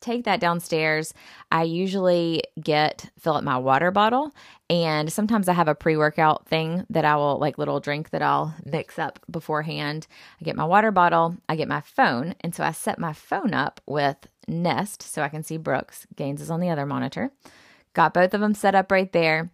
take 0.00 0.24
that 0.24 0.40
downstairs. 0.40 1.14
I 1.50 1.64
usually 1.64 2.42
get 2.60 3.10
fill 3.18 3.34
up 3.34 3.44
my 3.44 3.58
water 3.58 3.90
bottle 3.90 4.34
and 4.70 5.12
sometimes 5.12 5.48
I 5.48 5.54
have 5.54 5.68
a 5.68 5.74
pre-workout 5.74 6.46
thing 6.46 6.84
that 6.90 7.04
I 7.04 7.16
will 7.16 7.38
like 7.38 7.58
little 7.58 7.80
drink 7.80 8.10
that 8.10 8.22
I'll 8.22 8.54
mix 8.64 8.98
up 8.98 9.18
beforehand. 9.30 10.06
I 10.40 10.44
get 10.44 10.56
my 10.56 10.64
water 10.64 10.90
bottle, 10.90 11.36
I 11.48 11.56
get 11.56 11.68
my 11.68 11.80
phone, 11.80 12.34
and 12.40 12.54
so 12.54 12.64
I 12.64 12.72
set 12.72 12.98
my 12.98 13.12
phone 13.12 13.54
up 13.54 13.80
with 13.86 14.16
Nest 14.46 15.02
so 15.02 15.22
I 15.22 15.28
can 15.28 15.42
see 15.42 15.56
Brooks. 15.56 16.06
Gaines 16.16 16.40
is 16.40 16.50
on 16.50 16.60
the 16.60 16.70
other 16.70 16.86
monitor. 16.86 17.30
Got 17.94 18.14
both 18.14 18.34
of 18.34 18.40
them 18.40 18.54
set 18.54 18.74
up 18.74 18.90
right 18.92 19.12
there. 19.12 19.50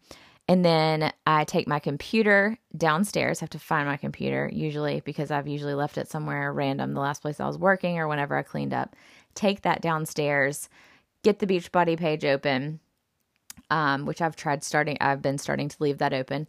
And 0.47 0.63
then 0.63 1.11
I 1.27 1.45
take 1.45 1.67
my 1.67 1.79
computer 1.79 2.59
downstairs. 2.77 3.41
I 3.41 3.45
have 3.45 3.51
to 3.51 3.59
find 3.59 3.89
my 3.89 3.97
computer 3.97 4.51
usually 4.53 5.01
because 5.01 5.31
I've 5.31 5.49
usually 5.49 5.73
left 5.75 5.97
it 5.97 6.09
somewhere 6.09 6.53
random 6.53 6.93
the 6.93 7.01
last 7.01 7.23
place 7.23 7.41
I 7.41 7.47
was 7.47 7.57
working 7.57 7.99
or 7.99 8.09
whenever 8.09 8.37
I 8.37 8.43
cleaned 8.43 8.75
up 8.75 8.95
take 9.35 9.63
that 9.63 9.81
downstairs, 9.81 10.69
get 11.23 11.39
the 11.39 11.47
Beachbody 11.47 11.97
page 11.97 12.25
open, 12.25 12.81
um, 13.71 14.07
which 14.07 14.21
I've 14.21 14.37
tried 14.37 14.63
starting, 14.65 14.97
I've 15.01 15.23
been 15.23 15.39
starting 15.39 15.69
to 15.69 15.83
leave 15.83 15.99
that 15.99 16.13
open. 16.13 16.47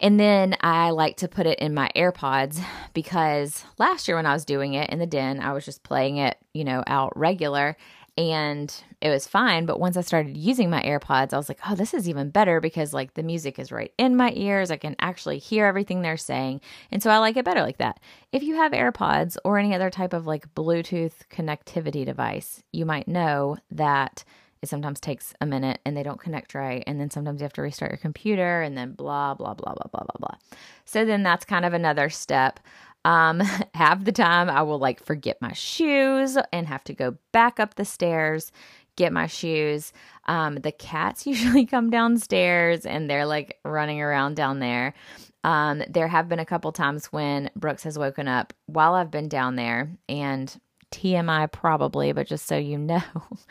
And 0.00 0.18
then 0.18 0.56
I 0.60 0.90
like 0.90 1.18
to 1.18 1.28
put 1.28 1.46
it 1.46 1.60
in 1.60 1.72
my 1.72 1.90
AirPods 1.94 2.60
because 2.94 3.64
last 3.78 4.08
year 4.08 4.16
when 4.16 4.26
I 4.26 4.32
was 4.32 4.44
doing 4.44 4.74
it 4.74 4.90
in 4.90 4.98
the 4.98 5.06
den, 5.06 5.40
I 5.40 5.52
was 5.52 5.64
just 5.64 5.84
playing 5.84 6.16
it, 6.16 6.36
you 6.52 6.64
know, 6.64 6.82
out 6.86 7.16
regular. 7.16 7.76
And 8.16 8.74
it 9.00 9.10
was 9.10 9.26
fine. 9.26 9.66
But 9.66 9.80
once 9.80 9.96
I 9.96 10.02
started 10.02 10.36
using 10.36 10.70
my 10.70 10.82
AirPods, 10.82 11.32
I 11.32 11.36
was 11.36 11.48
like, 11.48 11.58
oh, 11.68 11.74
this 11.74 11.94
is 11.94 12.08
even 12.08 12.30
better 12.30 12.60
because 12.60 12.94
like 12.94 13.14
the 13.14 13.22
music 13.22 13.58
is 13.58 13.72
right 13.72 13.92
in 13.98 14.16
my 14.16 14.32
ears. 14.34 14.70
I 14.70 14.76
can 14.76 14.94
actually 15.00 15.38
hear 15.38 15.66
everything 15.66 16.02
they're 16.02 16.16
saying. 16.16 16.60
And 16.90 17.02
so 17.02 17.10
I 17.10 17.18
like 17.18 17.36
it 17.36 17.44
better 17.44 17.62
like 17.62 17.78
that. 17.78 18.00
If 18.32 18.42
you 18.42 18.56
have 18.56 18.72
AirPods 18.72 19.36
or 19.44 19.58
any 19.58 19.74
other 19.74 19.90
type 19.90 20.12
of 20.12 20.26
like 20.26 20.54
Bluetooth 20.54 21.14
connectivity 21.30 22.04
device, 22.04 22.62
you 22.72 22.86
might 22.86 23.08
know 23.08 23.58
that 23.70 24.24
it 24.62 24.68
sometimes 24.68 24.98
takes 24.98 25.34
a 25.40 25.46
minute 25.46 25.80
and 25.84 25.96
they 25.96 26.02
don't 26.02 26.20
connect 26.20 26.54
right. 26.54 26.82
And 26.86 26.98
then 26.98 27.10
sometimes 27.10 27.40
you 27.40 27.44
have 27.44 27.52
to 27.54 27.62
restart 27.62 27.90
your 27.90 27.98
computer 27.98 28.62
and 28.62 28.78
then 28.78 28.92
blah, 28.92 29.34
blah, 29.34 29.54
blah, 29.54 29.74
blah, 29.74 29.88
blah, 29.92 30.04
blah, 30.04 30.18
blah. 30.18 30.38
So 30.86 31.04
then 31.04 31.22
that's 31.22 31.44
kind 31.44 31.66
of 31.66 31.74
another 31.74 32.08
step 32.08 32.60
um, 33.04 33.40
half 33.74 34.04
the 34.04 34.12
time 34.12 34.48
I 34.50 34.62
will 34.62 34.78
like 34.78 35.02
forget 35.02 35.40
my 35.40 35.52
shoes 35.52 36.36
and 36.52 36.66
have 36.66 36.84
to 36.84 36.94
go 36.94 37.16
back 37.32 37.60
up 37.60 37.74
the 37.74 37.84
stairs, 37.84 38.52
get 38.96 39.12
my 39.12 39.26
shoes. 39.26 39.92
Um, 40.26 40.56
the 40.56 40.72
cats 40.72 41.26
usually 41.26 41.66
come 41.66 41.90
downstairs 41.90 42.86
and 42.86 43.08
they're 43.08 43.26
like 43.26 43.58
running 43.64 44.00
around 44.00 44.36
down 44.36 44.58
there. 44.58 44.94
Um, 45.42 45.82
there 45.90 46.08
have 46.08 46.28
been 46.28 46.38
a 46.38 46.46
couple 46.46 46.72
times 46.72 47.06
when 47.06 47.50
Brooks 47.54 47.82
has 47.82 47.98
woken 47.98 48.28
up 48.28 48.54
while 48.66 48.94
I've 48.94 49.10
been 49.10 49.28
down 49.28 49.56
there 49.56 49.90
and 50.08 50.58
TMI 50.94 51.50
probably, 51.50 52.12
but 52.12 52.26
just 52.26 52.46
so 52.46 52.56
you 52.56 52.78
know, 52.78 53.02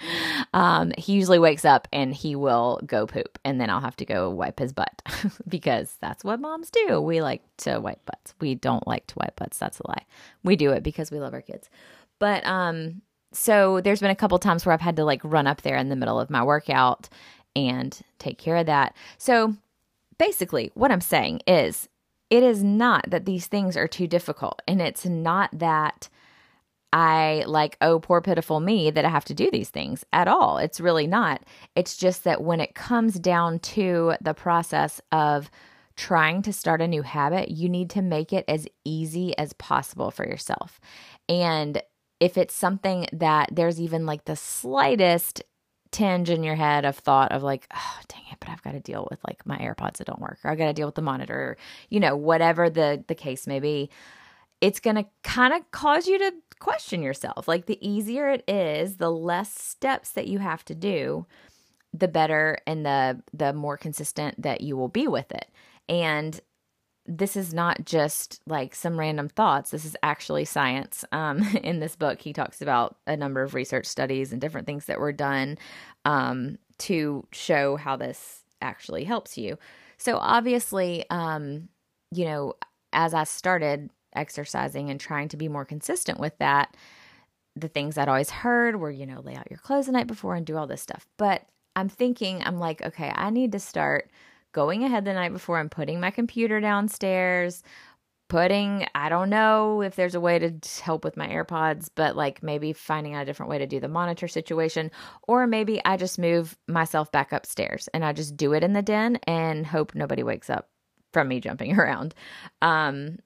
um, 0.54 0.92
he 0.98 1.14
usually 1.14 1.40
wakes 1.40 1.66
up 1.66 1.88
and 1.92 2.14
he 2.14 2.36
will 2.36 2.80
go 2.86 3.06
poop, 3.06 3.38
and 3.44 3.60
then 3.60 3.70
I'll 3.70 3.82
have 3.82 3.98
to 3.98 4.06
go 4.06 4.30
wipe 4.30 4.60
his 4.60 4.72
butt 4.72 5.02
because 5.48 5.98
that's 6.02 6.24
what 6.24 6.40
moms 6.40 6.70
do. 6.70 7.02
We 7.02 7.22
like 7.22 7.44
to 7.58 7.80
wipe 7.80 8.06
butts. 8.06 8.34
We 8.40 8.56
don't 8.56 8.88
like 8.88 9.08
to 9.08 9.16
wipe 9.20 9.36
butts. 9.36 9.58
That's 9.58 9.80
a 9.80 9.88
lie. 9.88 10.06
We 10.44 10.56
do 10.56 10.72
it 10.72 10.84
because 10.84 11.12
we 11.12 11.20
love 11.20 11.34
our 11.34 11.42
kids. 11.42 11.70
But 12.20 12.46
um, 12.46 13.02
so 13.34 13.82
there's 13.82 14.00
been 14.00 14.10
a 14.10 14.16
couple 14.16 14.40
times 14.40 14.66
where 14.66 14.74
I've 14.74 14.82
had 14.82 14.96
to 14.96 15.06
like 15.06 15.22
run 15.24 15.48
up 15.48 15.62
there 15.64 15.78
in 15.78 15.90
the 15.90 15.96
middle 15.96 16.20
of 16.20 16.30
my 16.30 16.44
workout 16.44 17.10
and 17.56 18.00
take 18.20 18.38
care 18.38 18.58
of 18.58 18.68
that. 18.68 18.96
So 19.18 19.56
basically, 20.18 20.72
what 20.74 20.92
I'm 20.92 21.02
saying 21.02 21.42
is, 21.46 21.90
it 22.30 22.42
is 22.42 22.64
not 22.64 23.10
that 23.10 23.26
these 23.26 23.46
things 23.46 23.78
are 23.78 23.88
too 23.88 24.08
difficult, 24.08 24.62
and 24.68 24.82
it's 24.82 25.06
not 25.06 25.52
that 25.54 26.10
I 26.94 27.44
like, 27.48 27.76
oh, 27.82 28.00
poor 28.00 28.22
pitiful 28.22 28.60
me 28.60 28.92
that 28.92 29.04
I 29.04 29.10
have 29.10 29.26
to 29.26 29.34
do 29.34 29.50
these 29.52 29.70
things 29.70 30.06
at 30.14 30.28
all. 30.28 30.60
It's 30.60 30.80
really 30.80 31.08
not. 31.08 31.44
It's 31.76 31.98
just 31.98 32.24
that 32.24 32.44
when 32.44 32.62
it 32.62 32.76
comes 32.76 33.16
down 33.16 33.60
to 33.60 34.14
the 34.22 34.36
process 34.36 35.02
of 35.12 35.50
trying 35.96 36.44
to 36.44 36.54
start 36.54 36.82
a 36.82 36.88
new 36.88 37.02
habit, 37.02 37.50
you 37.50 37.68
need 37.68 37.90
to 37.92 38.04
make 38.04 38.32
it 38.32 38.46
as 38.48 38.68
easy 38.86 39.36
as 39.40 39.54
possible 39.54 40.12
for 40.12 40.24
yourself. 40.24 40.80
And 41.28 41.82
if 42.20 42.38
it's 42.38 42.54
something 42.54 43.08
that 43.12 43.50
there's 43.52 43.82
even 43.82 44.06
like 44.06 44.26
the 44.26 44.36
slightest 44.36 45.42
tinge 45.90 46.30
in 46.30 46.44
your 46.44 46.56
head 46.56 46.86
of 46.86 46.96
thought 46.96 47.32
of 47.32 47.42
like, 47.42 47.68
oh, 47.76 48.00
dang 48.08 48.24
it, 48.32 48.38
but 48.40 48.50
I've 48.50 48.62
got 48.62 48.74
to 48.74 48.80
deal 48.80 49.08
with 49.10 49.20
like 49.28 49.46
my 49.48 49.58
AirPods 49.58 49.98
that 49.98 50.08
don't 50.08 50.22
work, 50.22 50.38
or 50.44 50.52
I've 50.52 50.60
got 50.60 50.68
to 50.68 50.74
deal 50.74 50.88
with 50.88 50.96
the 50.96 51.02
monitor, 51.02 51.36
or, 51.36 51.58
you 51.90 52.00
know, 52.00 52.16
whatever 52.16 52.70
the 52.70 53.04
the 53.08 53.16
case 53.16 53.48
may 53.48 53.60
be 53.60 53.90
it's 54.64 54.80
going 54.80 54.96
to 54.96 55.06
kind 55.24 55.54
of 55.54 55.70
cause 55.72 56.08
you 56.08 56.18
to 56.18 56.34
question 56.64 57.04
yourself. 57.04 57.48
Like 57.48 57.66
the 57.66 57.86
easier 57.88 58.30
it 58.30 58.50
is, 58.50 58.98
the 58.98 59.12
less 59.12 59.54
steps 59.54 60.12
that 60.12 60.28
you 60.28 60.40
have 60.40 60.64
to 60.66 60.76
do, 60.76 61.26
the 61.94 62.08
better 62.08 62.58
and 62.66 62.86
the 62.86 63.22
the 63.34 63.54
more 63.54 63.78
consistent 63.78 64.42
that 64.42 64.62
you 64.62 64.78
will 64.78 64.88
be 64.88 65.08
with 65.08 65.32
it. 65.32 65.50
And 65.90 66.40
this 67.06 67.36
is 67.36 67.54
not 67.54 67.84
just 67.84 68.42
like 68.48 68.74
some 68.74 68.98
random 68.98 69.28
thoughts. 69.28 69.72
This 69.72 69.84
is 69.84 69.98
actually 70.02 70.46
science. 70.46 71.04
Um, 71.12 71.44
in 71.64 71.80
this 71.80 71.98
book, 71.98 72.22
he 72.22 72.32
talks 72.32 72.62
about 72.62 72.96
a 73.06 73.18
number 73.18 73.44
of 73.44 73.54
research 73.54 73.86
studies 73.86 74.32
and 74.32 74.40
different 74.40 74.66
things 74.66 74.86
that 74.86 75.02
were 75.02 75.12
done 75.12 75.58
um, 76.06 76.58
to 76.80 77.28
show 77.34 77.76
how 77.76 77.98
this 77.98 78.44
actually 78.62 79.04
helps 79.04 79.38
you. 79.38 79.58
So, 79.98 80.18
obviously, 80.18 81.06
um, 81.10 81.68
you 82.12 82.26
know, 82.26 82.54
as 82.94 83.14
I 83.14 83.26
started 83.26 83.90
exercising 84.16 84.90
and 84.90 85.00
trying 85.00 85.30
to 85.30 85.38
be 85.38 85.48
more 85.48 85.66
consistent 85.66 86.20
with 86.20 86.38
that, 86.40 86.76
the 87.56 87.68
things 87.68 87.98
I'd 87.98 88.08
always 88.10 88.30
heard 88.30 88.78
were, 88.78 88.92
you 88.92 89.06
know, 89.06 89.22
lay 89.22 89.36
out 89.36 89.50
your 89.50 89.60
clothes 89.60 89.86
the 89.86 89.92
night 89.92 90.08
before 90.08 90.36
and 90.36 90.46
do 90.46 90.58
all 90.58 90.68
this 90.68 90.82
stuff. 90.82 91.06
But 91.18 91.46
I'm 91.76 91.90
thinking, 91.90 92.42
I'm 92.44 92.60
like, 92.60 92.82
okay, 92.82 93.12
I 93.14 93.30
need 93.30 93.52
to 93.52 93.60
start 93.60 94.10
going 94.54 94.84
ahead 94.84 95.06
the 95.06 95.14
night 95.14 95.34
before 95.34 95.60
and 95.60 95.70
putting 95.70 96.00
my 96.00 96.12
computer 96.12 96.60
downstairs, 96.60 97.64
putting, 98.30 98.88
I 98.96 99.10
don't 99.10 99.30
know 99.30 99.82
if 99.82 99.96
there's 99.96 100.16
a 100.16 100.20
way 100.20 100.40
to 100.40 100.54
help 100.82 101.04
with 101.04 101.18
my 101.18 101.28
AirPods, 101.28 101.90
but 101.96 102.16
like 102.16 102.42
maybe 102.42 102.74
finding 102.74 103.14
out 103.14 103.24
a 103.24 103.26
different 103.26 103.50
way 103.50 103.58
to 103.58 103.68
do 103.68 103.80
the 103.80 103.88
monitor 103.88 104.28
situation. 104.28 104.92
Or 105.28 105.48
maybe 105.48 105.82
I 105.86 105.98
just 105.98 106.18
move 106.18 106.58
myself 106.68 107.12
back 107.12 107.32
upstairs 107.32 107.90
and 107.94 108.06
I 108.06 108.14
just 108.14 108.38
do 108.38 108.54
it 108.54 108.64
in 108.64 108.74
the 108.74 108.82
den 108.82 109.18
and 109.28 109.66
hope 109.66 109.94
nobody 109.96 110.24
wakes 110.24 110.50
up 110.50 110.70
from 111.12 111.28
me 111.28 111.40
jumping 111.40 111.78
around. 111.80 112.14
Um, 112.62 113.18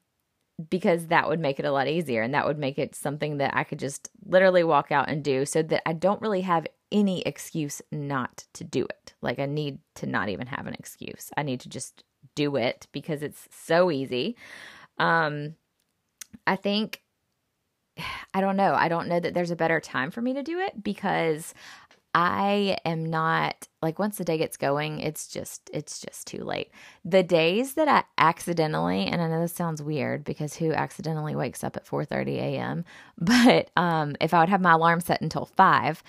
because 0.70 1.08
that 1.08 1.30
would 1.30 1.40
make 1.40 1.60
it 1.60 1.66
a 1.66 1.72
lot 1.72 1.88
easier 1.88 2.22
and 2.22 2.34
that 2.34 2.46
would 2.46 2.58
make 2.58 2.80
it 2.80 2.96
something 2.96 3.38
that 3.38 3.56
I 3.56 3.64
could 3.64 3.80
just 3.80 4.10
literally 4.26 4.64
walk 4.64 4.92
out 4.92 5.10
and 5.10 5.24
do 5.24 5.46
so 5.46 5.62
that 5.62 5.88
I 5.88 5.94
don't 5.94 6.22
really 6.22 6.42
have 6.42 6.66
any 6.92 7.22
excuse 7.22 7.82
not 7.92 8.46
to 8.54 8.64
do 8.64 8.86
it. 8.86 9.14
Like 9.22 9.40
I 9.40 9.46
need 9.46 9.80
to 9.96 10.08
not 10.08 10.30
even 10.30 10.48
have 10.48 10.66
an 10.66 10.74
excuse. 10.74 11.32
I 11.38 11.44
need 11.44 11.60
to 11.62 11.70
just 11.70 12.04
do 12.34 12.56
it 12.56 12.88
because 12.92 13.22
it's 13.22 13.48
so 13.52 13.92
easy. 13.92 14.36
Um 14.98 15.56
I 16.48 16.56
think 16.56 17.02
I 18.34 18.42
don't 18.42 18.58
know. 18.58 18.74
I 18.74 18.88
don't 18.88 19.08
know 19.08 19.20
that 19.20 19.34
there's 19.34 19.52
a 19.52 19.56
better 19.56 19.80
time 19.80 20.12
for 20.12 20.22
me 20.22 20.34
to 20.34 20.44
do 20.44 20.60
it 20.60 20.84
because 20.84 21.54
I 22.20 22.78
am 22.84 23.06
not 23.06 23.68
like 23.84 24.00
once 24.00 24.18
the 24.18 24.24
day 24.24 24.40
gets 24.40 24.58
going, 24.58 25.02
it's 25.02 25.28
just 25.28 25.70
it's 25.72 26.00
just 26.00 26.26
too 26.26 26.44
late. 26.44 26.72
The 27.06 27.22
days 27.22 27.76
that 27.76 27.88
I 27.88 28.06
accidentally, 28.18 29.06
and 29.06 29.22
I 29.22 29.28
know 29.28 29.40
this 29.40 29.54
sounds 29.54 29.84
weird 29.84 30.24
because 30.24 30.56
who 30.56 30.74
accidentally 30.74 31.36
wakes 31.36 31.64
up 31.64 31.78
at 31.78 31.86
4:30 31.86 32.38
a.m., 32.40 32.86
but 33.20 33.70
um 33.78 34.16
if 34.20 34.34
I 34.34 34.40
would 34.40 34.50
have 34.50 34.62
my 34.62 34.74
alarm 34.74 35.00
set 35.00 35.22
until 35.22 35.46
5 35.46 36.02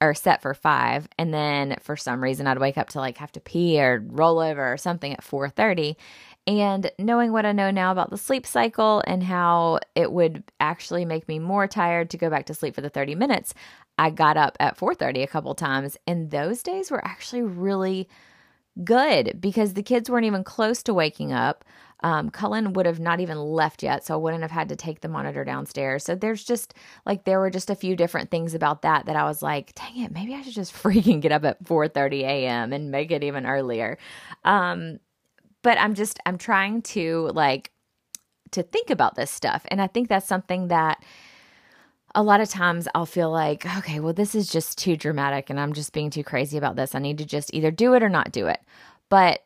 or 0.00 0.12
set 0.12 0.42
for 0.42 0.54
5 0.54 1.08
and 1.18 1.32
then 1.32 1.76
for 1.80 1.96
some 1.96 2.20
reason 2.20 2.48
I'd 2.48 2.58
wake 2.58 2.76
up 2.76 2.88
to 2.90 2.98
like 2.98 3.18
have 3.18 3.30
to 3.32 3.40
pee 3.40 3.80
or 3.80 4.02
roll 4.08 4.40
over 4.40 4.72
or 4.72 4.76
something 4.76 5.12
at 5.12 5.22
4:30 5.22 5.96
and 6.46 6.90
knowing 6.98 7.32
what 7.32 7.46
I 7.46 7.52
know 7.52 7.70
now 7.70 7.90
about 7.90 8.10
the 8.10 8.18
sleep 8.18 8.46
cycle 8.46 9.02
and 9.06 9.22
how 9.22 9.80
it 9.94 10.12
would 10.12 10.42
actually 10.60 11.04
make 11.04 11.26
me 11.28 11.38
more 11.38 11.66
tired 11.66 12.10
to 12.10 12.18
go 12.18 12.28
back 12.28 12.46
to 12.46 12.54
sleep 12.54 12.74
for 12.74 12.82
the 12.82 12.90
30 12.90 13.14
minutes, 13.14 13.54
I 13.98 14.10
got 14.10 14.36
up 14.36 14.56
at 14.60 14.76
4:30 14.76 15.22
a 15.22 15.26
couple 15.26 15.54
times 15.54 15.96
and 16.06 16.30
those 16.30 16.62
days 16.62 16.90
were 16.90 17.04
actually 17.04 17.42
really 17.42 18.08
good 18.82 19.40
because 19.40 19.74
the 19.74 19.82
kids 19.82 20.10
weren't 20.10 20.26
even 20.26 20.44
close 20.44 20.82
to 20.82 20.94
waking 20.94 21.32
up. 21.32 21.64
Um, 22.02 22.28
Cullen 22.28 22.74
would 22.74 22.84
have 22.84 23.00
not 23.00 23.20
even 23.20 23.38
left 23.38 23.82
yet, 23.82 24.04
so 24.04 24.14
I 24.14 24.16
wouldn't 24.18 24.42
have 24.42 24.50
had 24.50 24.68
to 24.68 24.76
take 24.76 25.00
the 25.00 25.08
monitor 25.08 25.42
downstairs. 25.42 26.04
So 26.04 26.14
there's 26.14 26.44
just 26.44 26.74
like 27.06 27.24
there 27.24 27.40
were 27.40 27.50
just 27.50 27.70
a 27.70 27.74
few 27.74 27.96
different 27.96 28.30
things 28.30 28.54
about 28.54 28.82
that 28.82 29.06
that 29.06 29.16
I 29.16 29.24
was 29.24 29.42
like, 29.42 29.74
dang 29.74 30.02
it, 30.02 30.12
maybe 30.12 30.34
I 30.34 30.42
should 30.42 30.52
just 30.54 30.74
freaking 30.82 31.20
get 31.22 31.32
up 31.32 31.44
at 31.44 31.64
4:30 31.64 32.22
a.m. 32.22 32.72
and 32.72 32.90
make 32.90 33.10
it 33.10 33.24
even 33.24 33.46
earlier. 33.46 33.96
Um, 34.44 34.98
but 35.64 35.78
I'm 35.80 35.94
just 35.94 36.20
I'm 36.24 36.38
trying 36.38 36.82
to 36.82 37.30
like 37.34 37.72
to 38.52 38.62
think 38.62 38.90
about 38.90 39.16
this 39.16 39.32
stuff, 39.32 39.64
and 39.68 39.82
I 39.82 39.88
think 39.88 40.08
that's 40.08 40.28
something 40.28 40.68
that 40.68 41.02
a 42.14 42.22
lot 42.22 42.40
of 42.40 42.48
times 42.48 42.86
I'll 42.94 43.06
feel 43.06 43.30
like, 43.30 43.66
okay, 43.78 43.98
well, 43.98 44.12
this 44.12 44.36
is 44.36 44.48
just 44.48 44.78
too 44.78 44.96
dramatic 44.96 45.50
and 45.50 45.58
I'm 45.58 45.72
just 45.72 45.92
being 45.92 46.10
too 46.10 46.22
crazy 46.22 46.56
about 46.56 46.76
this. 46.76 46.94
I 46.94 47.00
need 47.00 47.18
to 47.18 47.24
just 47.24 47.52
either 47.52 47.72
do 47.72 47.94
it 47.94 48.04
or 48.04 48.08
not 48.08 48.30
do 48.30 48.46
it. 48.46 48.60
But 49.08 49.40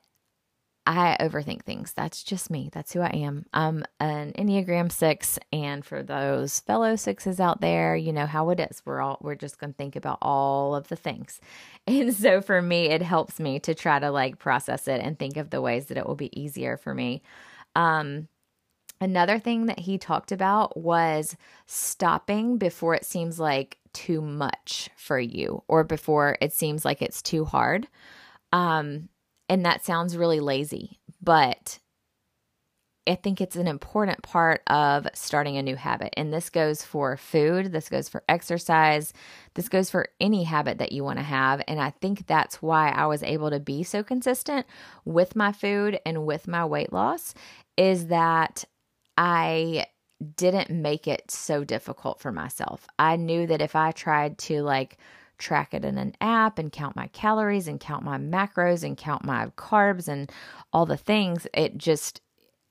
I 0.88 1.18
overthink 1.20 1.64
things. 1.64 1.92
That's 1.92 2.22
just 2.24 2.50
me. 2.50 2.70
That's 2.72 2.94
who 2.94 3.00
I 3.02 3.10
am. 3.10 3.44
I'm 3.52 3.84
an 4.00 4.32
Enneagram 4.32 4.90
six. 4.90 5.38
And 5.52 5.84
for 5.84 6.02
those 6.02 6.60
fellow 6.60 6.96
sixes 6.96 7.40
out 7.40 7.60
there, 7.60 7.94
you 7.94 8.10
know 8.10 8.24
how 8.24 8.48
it 8.48 8.58
is. 8.58 8.80
We're 8.86 9.02
all, 9.02 9.18
we're 9.20 9.34
just 9.34 9.58
going 9.58 9.74
to 9.74 9.76
think 9.76 9.96
about 9.96 10.16
all 10.22 10.74
of 10.74 10.88
the 10.88 10.96
things. 10.96 11.40
And 11.86 12.12
so 12.12 12.42
for 12.42 12.60
me, 12.60 12.90
it 12.90 13.00
helps 13.00 13.40
me 13.40 13.60
to 13.60 13.74
try 13.74 13.98
to 13.98 14.10
like 14.10 14.38
process 14.38 14.88
it 14.88 15.00
and 15.00 15.18
think 15.18 15.38
of 15.38 15.48
the 15.48 15.62
ways 15.62 15.86
that 15.86 15.96
it 15.96 16.06
will 16.06 16.16
be 16.16 16.38
easier 16.38 16.76
for 16.76 16.92
me. 16.92 17.22
Um, 17.74 18.28
Another 19.00 19.38
thing 19.38 19.66
that 19.66 19.78
he 19.78 19.96
talked 19.96 20.32
about 20.32 20.76
was 20.76 21.36
stopping 21.66 22.58
before 22.58 22.94
it 22.94 23.04
seems 23.04 23.38
like 23.38 23.78
too 23.92 24.20
much 24.20 24.90
for 24.96 25.20
you 25.20 25.62
or 25.68 25.84
before 25.84 26.36
it 26.40 26.52
seems 26.52 26.84
like 26.84 27.00
it's 27.00 27.22
too 27.22 27.44
hard. 27.44 27.86
Um, 28.52 29.08
and 29.48 29.64
that 29.64 29.84
sounds 29.84 30.16
really 30.16 30.40
lazy, 30.40 30.98
but 31.22 31.78
I 33.08 33.14
think 33.14 33.40
it's 33.40 33.56
an 33.56 33.66
important 33.66 34.22
part 34.22 34.62
of 34.66 35.08
starting 35.14 35.56
a 35.56 35.62
new 35.62 35.76
habit. 35.76 36.12
And 36.16 36.32
this 36.32 36.50
goes 36.50 36.82
for 36.82 37.16
food, 37.16 37.72
this 37.72 37.88
goes 37.88 38.08
for 38.08 38.22
exercise, 38.28 39.14
this 39.54 39.68
goes 39.68 39.88
for 39.88 40.08
any 40.20 40.44
habit 40.44 40.78
that 40.78 40.92
you 40.92 41.04
want 41.04 41.18
to 41.18 41.24
have. 41.24 41.62
And 41.66 41.80
I 41.80 41.90
think 41.90 42.26
that's 42.26 42.60
why 42.60 42.90
I 42.90 43.06
was 43.06 43.22
able 43.22 43.50
to 43.50 43.60
be 43.60 43.82
so 43.82 44.02
consistent 44.02 44.66
with 45.06 45.34
my 45.34 45.52
food 45.52 45.98
and 46.04 46.26
with 46.26 46.46
my 46.46 46.66
weight 46.66 46.92
loss 46.92 47.32
is 47.78 48.08
that 48.08 48.64
I 49.16 49.86
didn't 50.36 50.70
make 50.70 51.06
it 51.06 51.30
so 51.30 51.64
difficult 51.64 52.20
for 52.20 52.32
myself. 52.32 52.86
I 52.98 53.16
knew 53.16 53.46
that 53.46 53.62
if 53.62 53.74
I 53.74 53.92
tried 53.92 54.36
to 54.38 54.62
like 54.62 54.98
track 55.38 55.74
it 55.74 55.84
in 55.84 55.98
an 55.98 56.14
app 56.20 56.58
and 56.58 56.72
count 56.72 56.96
my 56.96 57.06
calories 57.08 57.68
and 57.68 57.80
count 57.80 58.04
my 58.04 58.18
macros 58.18 58.82
and 58.82 58.96
count 58.96 59.24
my 59.24 59.46
carbs 59.56 60.08
and 60.08 60.30
all 60.72 60.86
the 60.86 60.96
things, 60.96 61.46
it 61.54 61.78
just, 61.78 62.20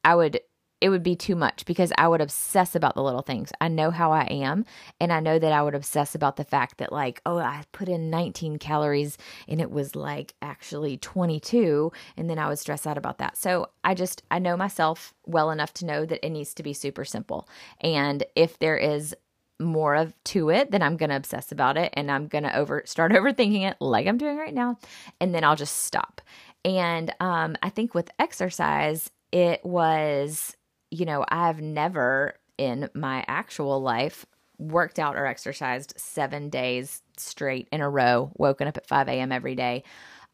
I 0.04 0.16
would 0.16 0.40
it 0.80 0.90
would 0.90 1.04
be 1.04 1.16
too 1.16 1.36
much 1.36 1.66
because 1.66 1.92
I 1.98 2.08
would 2.08 2.22
obsess 2.22 2.76
about 2.76 2.96
the 2.96 3.02
little 3.02 3.22
things. 3.22 3.52
I 3.60 3.68
know 3.68 3.90
how 3.90 4.12
I 4.12 4.24
am. 4.26 4.66
And 5.00 5.12
I 5.12 5.20
know 5.20 5.40
that 5.40 5.52
I 5.52 5.64
would 5.64 5.74
obsess 5.74 6.14
about 6.14 6.36
the 6.36 6.44
fact 6.44 6.78
that, 6.78 6.92
like, 6.92 7.22
oh, 7.26 7.38
I 7.38 7.64
put 7.72 7.90
in 7.90 8.10
19 8.10 8.60
calories 8.60 9.18
and 9.48 9.60
it 9.60 9.72
was 9.72 9.96
like 9.96 10.34
actually 10.42 10.98
22. 10.98 11.92
And 12.16 12.30
then 12.30 12.38
I 12.38 12.48
would 12.48 12.60
stress 12.60 12.86
out 12.86 12.98
about 12.98 13.18
that. 13.18 13.38
So 13.38 13.70
I 13.84 13.96
just, 13.96 14.22
I 14.30 14.40
know 14.40 14.56
myself 14.56 15.14
well 15.26 15.50
enough 15.50 15.74
to 15.76 15.86
know 15.86 16.06
that 16.06 16.26
it 16.26 16.30
needs 16.30 16.54
to 16.56 16.64
be 16.64 16.74
super 16.74 17.06
simple. 17.06 17.50
And 17.82 18.24
if 18.36 18.60
there 18.60 18.78
is 18.78 19.16
more 19.60 19.96
of 19.96 20.14
to 20.26 20.50
it, 20.50 20.72
then 20.72 20.82
I'm 20.82 20.98
going 20.98 21.10
to 21.10 21.16
obsess 21.16 21.52
about 21.52 21.78
it 21.78 21.92
and 21.96 22.12
I'm 22.12 22.28
going 22.28 22.44
to 22.44 22.56
over 22.56 22.84
start 22.86 23.12
overthinking 23.14 23.70
it 23.70 23.78
like 23.80 24.08
I'm 24.08 24.18
doing 24.18 24.38
right 24.38 24.54
now. 24.54 24.78
And 25.20 25.34
then 25.34 25.44
I'll 25.44 25.56
just 25.56 25.84
stop. 25.84 26.22
And 26.64 27.14
um, 27.20 27.56
I 27.64 27.70
think 27.70 27.96
with 27.96 28.12
exercise, 28.20 29.12
it 29.32 29.64
was 29.66 30.56
you 30.92 31.06
know, 31.06 31.26
I've 31.28 31.62
never 31.62 32.36
in 32.58 32.90
my 32.94 33.24
actual 33.28 33.82
life 33.82 34.26
worked 34.58 35.00
out 35.00 35.16
or 35.16 35.26
exercised 35.26 35.94
seven 35.98 36.50
days 36.50 37.04
straight 37.18 37.68
in 37.72 37.82
a 37.82 37.90
row, 37.90 38.32
woken 38.36 38.68
up 38.68 38.78
at 38.78 38.88
5 38.88 39.08
a.m. 39.08 39.32
every 39.32 39.56
day. 39.56 39.84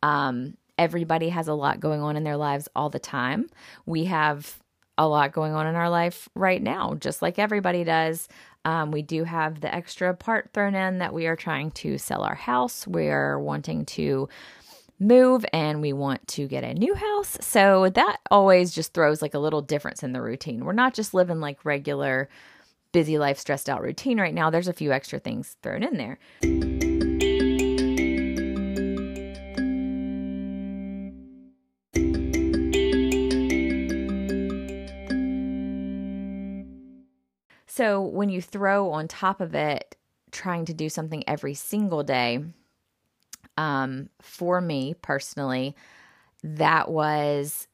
Um, 0.01 0.55
everybody 0.77 1.29
has 1.29 1.47
a 1.47 1.53
lot 1.53 1.79
going 1.79 2.01
on 2.01 2.15
in 2.15 2.23
their 2.23 2.37
lives 2.37 2.69
all 2.75 2.89
the 2.89 2.99
time. 2.99 3.49
We 3.85 4.05
have 4.05 4.62
a 4.97 5.07
lot 5.07 5.31
going 5.31 5.53
on 5.53 5.67
in 5.67 5.75
our 5.75 5.89
life 5.89 6.29
right 6.35 6.61
now, 6.61 6.95
just 6.95 7.21
like 7.21 7.39
everybody 7.39 7.83
does. 7.83 8.27
Um, 8.65 8.91
we 8.91 9.01
do 9.01 9.23
have 9.23 9.61
the 9.61 9.73
extra 9.73 10.13
part 10.13 10.51
thrown 10.53 10.75
in 10.75 10.99
that 10.99 11.13
we 11.13 11.27
are 11.27 11.35
trying 11.35 11.71
to 11.71 11.97
sell 11.97 12.23
our 12.23 12.35
house. 12.35 12.87
We're 12.87 13.39
wanting 13.39 13.85
to 13.85 14.29
move 14.99 15.45
and 15.51 15.81
we 15.81 15.91
want 15.91 16.25
to 16.29 16.47
get 16.47 16.63
a 16.63 16.73
new 16.73 16.95
house. 16.95 17.37
So 17.41 17.89
that 17.89 18.17
always 18.31 18.71
just 18.71 18.93
throws 18.93 19.21
like 19.21 19.33
a 19.33 19.39
little 19.39 19.61
difference 19.61 20.03
in 20.03 20.13
the 20.13 20.21
routine. 20.21 20.63
We're 20.63 20.73
not 20.73 20.93
just 20.93 21.13
living 21.13 21.39
like 21.39 21.65
regular 21.65 22.29
busy 22.91 23.17
life, 23.17 23.39
stressed 23.39 23.69
out 23.69 23.81
routine 23.81 24.19
right 24.19 24.33
now. 24.33 24.49
There's 24.49 24.67
a 24.67 24.73
few 24.73 24.93
extra 24.93 25.19
things 25.19 25.57
thrown 25.61 25.83
in 25.83 25.97
there. 25.97 26.82
So 37.75 38.03
when 38.03 38.29
you 38.29 38.39
throw 38.39 38.91
on 38.91 39.07
top 39.07 39.41
of 39.41 39.55
it 39.55 39.95
trying 40.29 40.65
to 40.65 40.75
do 40.75 40.89
something 40.89 41.23
every 41.27 41.55
single 41.55 42.03
day, 42.03 42.45
um, 43.57 44.09
for 44.21 44.61
me 44.61 44.93
personally, 45.01 45.75
that 46.43 46.91
was 46.91 47.67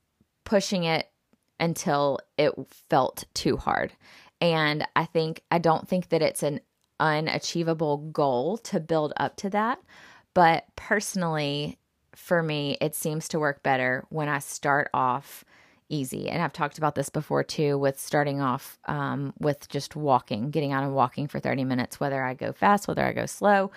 pushing 0.45 0.85
it 0.85 1.11
until 1.59 2.19
it 2.37 2.53
felt 2.89 3.25
too 3.33 3.57
hard. 3.57 3.91
And 4.39 4.87
I 4.95 5.03
think, 5.03 5.43
I 5.51 5.57
don't 5.57 5.85
think 5.85 6.07
that 6.09 6.21
it's 6.21 6.43
an 6.43 6.61
unachievable 7.01 7.97
goal 7.97 8.57
to 8.59 8.79
build 8.79 9.11
up 9.17 9.35
to 9.37 9.49
that. 9.49 9.81
But 10.33 10.63
personally, 10.77 11.77
for 12.15 12.41
me, 12.41 12.77
it 12.79 12.95
seems 12.95 13.27
to 13.27 13.39
work 13.39 13.63
better 13.63 14.05
when 14.07 14.29
I 14.29 14.39
start 14.39 14.89
off 14.93 15.43
easy. 15.89 16.29
And 16.29 16.41
I've 16.41 16.53
talked 16.53 16.77
about 16.77 16.95
this 16.95 17.09
before 17.09 17.43
too 17.43 17.77
with 17.77 17.99
starting 17.99 18.41
off 18.41 18.77
um, 18.85 19.33
with 19.39 19.67
just 19.69 19.95
walking, 19.95 20.51
getting 20.51 20.71
out 20.71 20.83
and 20.83 20.93
walking 20.93 21.27
for 21.27 21.39
30 21.39 21.65
minutes, 21.65 21.99
whether 21.99 22.23
I 22.23 22.33
go 22.33 22.53
fast, 22.53 22.87
whether 22.87 23.03
I 23.03 23.13
go 23.13 23.25
slow. 23.25 23.71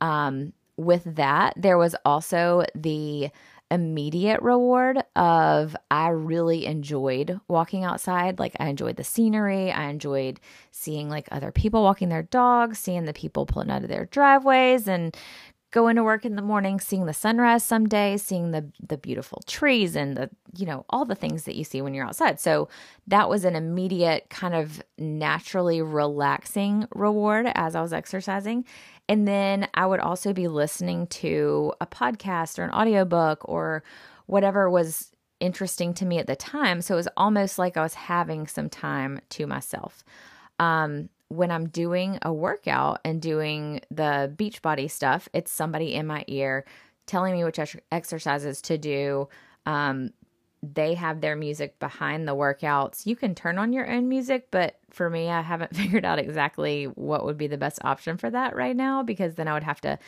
Um, 0.00 0.52
with 0.76 1.02
that, 1.16 1.54
there 1.56 1.78
was 1.78 1.96
also 2.04 2.64
the 2.74 3.30
immediate 3.70 4.40
reward 4.42 5.02
of 5.16 5.74
I 5.90 6.08
really 6.08 6.66
enjoyed 6.66 7.40
walking 7.48 7.82
outside. 7.84 8.38
Like 8.38 8.54
I 8.60 8.68
enjoyed 8.68 8.96
the 8.96 9.04
scenery. 9.04 9.72
I 9.72 9.88
enjoyed 9.88 10.38
seeing 10.70 11.08
like 11.08 11.28
other 11.32 11.50
people 11.50 11.82
walking 11.82 12.08
their 12.08 12.22
dogs, 12.22 12.78
seeing 12.78 13.04
the 13.04 13.12
people 13.12 13.46
pulling 13.46 13.70
out 13.70 13.82
of 13.82 13.88
their 13.88 14.06
driveways 14.06 14.86
and 14.86 15.16
going 15.76 15.96
to 15.96 16.02
work 16.02 16.24
in 16.24 16.36
the 16.36 16.42
morning, 16.42 16.80
seeing 16.80 17.04
the 17.04 17.12
sunrise 17.12 17.62
some 17.62 17.86
days, 17.86 18.22
seeing 18.22 18.50
the 18.50 18.72
the 18.80 18.96
beautiful 18.96 19.42
trees 19.46 19.94
and 19.94 20.16
the 20.16 20.30
you 20.56 20.64
know 20.64 20.86
all 20.88 21.04
the 21.04 21.14
things 21.14 21.44
that 21.44 21.54
you 21.54 21.64
see 21.64 21.82
when 21.82 21.92
you're 21.92 22.06
outside. 22.06 22.40
So 22.40 22.70
that 23.08 23.28
was 23.28 23.44
an 23.44 23.54
immediate 23.54 24.30
kind 24.30 24.54
of 24.54 24.82
naturally 24.96 25.82
relaxing 25.82 26.88
reward 26.94 27.46
as 27.54 27.76
I 27.76 27.82
was 27.82 27.92
exercising. 27.92 28.64
And 29.06 29.28
then 29.28 29.68
I 29.74 29.84
would 29.84 30.00
also 30.00 30.32
be 30.32 30.48
listening 30.48 31.08
to 31.08 31.74
a 31.78 31.86
podcast 31.86 32.58
or 32.58 32.64
an 32.64 32.70
audiobook 32.70 33.46
or 33.46 33.84
whatever 34.24 34.70
was 34.70 35.12
interesting 35.40 35.92
to 35.92 36.06
me 36.06 36.16
at 36.16 36.26
the 36.26 36.36
time. 36.36 36.80
So 36.80 36.94
it 36.94 36.96
was 36.96 37.08
almost 37.18 37.58
like 37.58 37.76
I 37.76 37.82
was 37.82 37.92
having 37.92 38.46
some 38.46 38.70
time 38.70 39.20
to 39.28 39.46
myself. 39.46 40.04
Um, 40.58 41.10
when 41.28 41.50
I'm 41.50 41.68
doing 41.68 42.18
a 42.22 42.32
workout 42.32 43.00
and 43.04 43.20
doing 43.20 43.80
the 43.90 44.32
Beachbody 44.36 44.90
stuff, 44.90 45.28
it's 45.32 45.50
somebody 45.50 45.94
in 45.94 46.06
my 46.06 46.24
ear 46.28 46.64
telling 47.06 47.34
me 47.34 47.44
which 47.44 47.58
exercises 47.92 48.60
to 48.62 48.78
do, 48.78 49.28
um, 49.64 50.10
they 50.62 50.94
have 50.94 51.20
their 51.20 51.36
music 51.36 51.78
behind 51.78 52.26
the 52.26 52.34
workouts. 52.34 53.06
You 53.06 53.14
can 53.14 53.34
turn 53.34 53.58
on 53.58 53.72
your 53.72 53.88
own 53.88 54.08
music, 54.08 54.48
but 54.50 54.78
for 54.90 55.08
me, 55.08 55.28
I 55.28 55.42
haven't 55.42 55.76
figured 55.76 56.04
out 56.04 56.18
exactly 56.18 56.84
what 56.84 57.24
would 57.24 57.38
be 57.38 57.46
the 57.46 57.58
best 57.58 57.78
option 57.84 58.16
for 58.16 58.30
that 58.30 58.56
right 58.56 58.76
now 58.76 59.02
because 59.02 59.34
then 59.34 59.48
I 59.48 59.54
would 59.54 59.64
have 59.64 59.80
to 59.82 59.98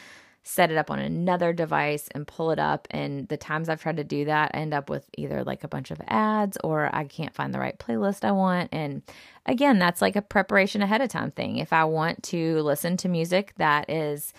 set 0.49 0.71
it 0.71 0.79
up 0.79 0.91
on 0.91 0.99
another 0.99 1.53
device 1.53 2.09
and 2.15 2.27
pull 2.27 2.51
it 2.51 2.59
up. 2.59 2.89
And 2.91 3.29
the 3.29 3.37
times 3.37 3.69
I've 3.69 3.83
tried 3.83 3.99
to 3.99 4.05
do 4.05 4.25
that, 4.25 4.53
I 4.55 4.61
end 4.61 4.73
up 4.73 4.89
with 4.89 5.05
either 5.19 5.45
like 5.45 5.63
a 5.63 5.69
bunch 5.69 5.91
of 5.91 6.01
ads 6.09 6.57
or 6.65 6.89
I 6.91 7.05
can't 7.05 7.35
find 7.35 7.53
the 7.53 7.59
right 7.59 7.79
playlist 7.79 8.25
I 8.25 8.33
want. 8.33 8.71
And 8.73 9.03
again, 9.45 9.79
that's 9.79 10.01
like 10.01 10.17
a 10.17 10.23
preparation 10.23 10.81
ahead 10.81 11.03
of 11.03 11.11
time 11.11 11.33
thing. 11.33 11.59
If 11.59 11.75
I 11.75 11.85
want 11.85 12.23
to 12.25 12.63
listen 12.63 12.97
to 12.97 13.11
music 13.11 13.53
that 13.59 13.91
is 13.91 14.33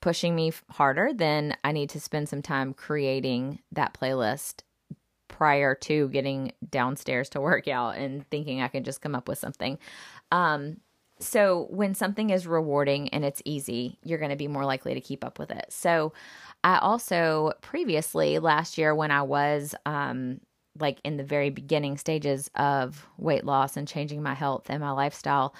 pushing 0.00 0.34
me 0.34 0.50
harder, 0.70 1.10
then 1.12 1.54
I 1.62 1.72
need 1.72 1.90
to 1.90 2.00
spend 2.00 2.30
some 2.30 2.40
time 2.40 2.72
creating 2.72 3.58
that 3.72 3.92
playlist 3.92 4.62
prior 5.28 5.74
to 5.74 6.08
getting 6.08 6.52
downstairs 6.70 7.28
to 7.30 7.40
work 7.40 7.68
out 7.68 7.98
and 7.98 8.26
thinking 8.30 8.62
I 8.62 8.68
can 8.68 8.82
just 8.82 9.02
come 9.02 9.14
up 9.14 9.28
with 9.28 9.38
something. 9.38 9.78
Um, 10.32 10.78
so 11.20 11.66
when 11.70 11.94
something 11.94 12.30
is 12.30 12.46
rewarding 12.46 13.08
and 13.10 13.24
it's 13.24 13.42
easy, 13.44 13.98
you're 14.02 14.18
going 14.18 14.30
to 14.30 14.36
be 14.36 14.48
more 14.48 14.64
likely 14.64 14.94
to 14.94 15.00
keep 15.00 15.24
up 15.24 15.38
with 15.38 15.50
it. 15.50 15.66
So 15.68 16.12
I 16.64 16.78
also 16.78 17.52
previously 17.60 18.38
last 18.38 18.78
year 18.78 18.94
when 18.94 19.10
I 19.10 19.22
was 19.22 19.74
um, 19.86 20.40
like 20.78 20.98
in 21.04 21.16
the 21.16 21.24
very 21.24 21.50
beginning 21.50 21.96
stages 21.98 22.50
of 22.54 23.06
weight 23.18 23.44
loss 23.44 23.76
and 23.76 23.86
changing 23.86 24.22
my 24.22 24.34
health 24.34 24.66
and 24.68 24.80
my 24.80 24.90
lifestyle, 24.90 25.54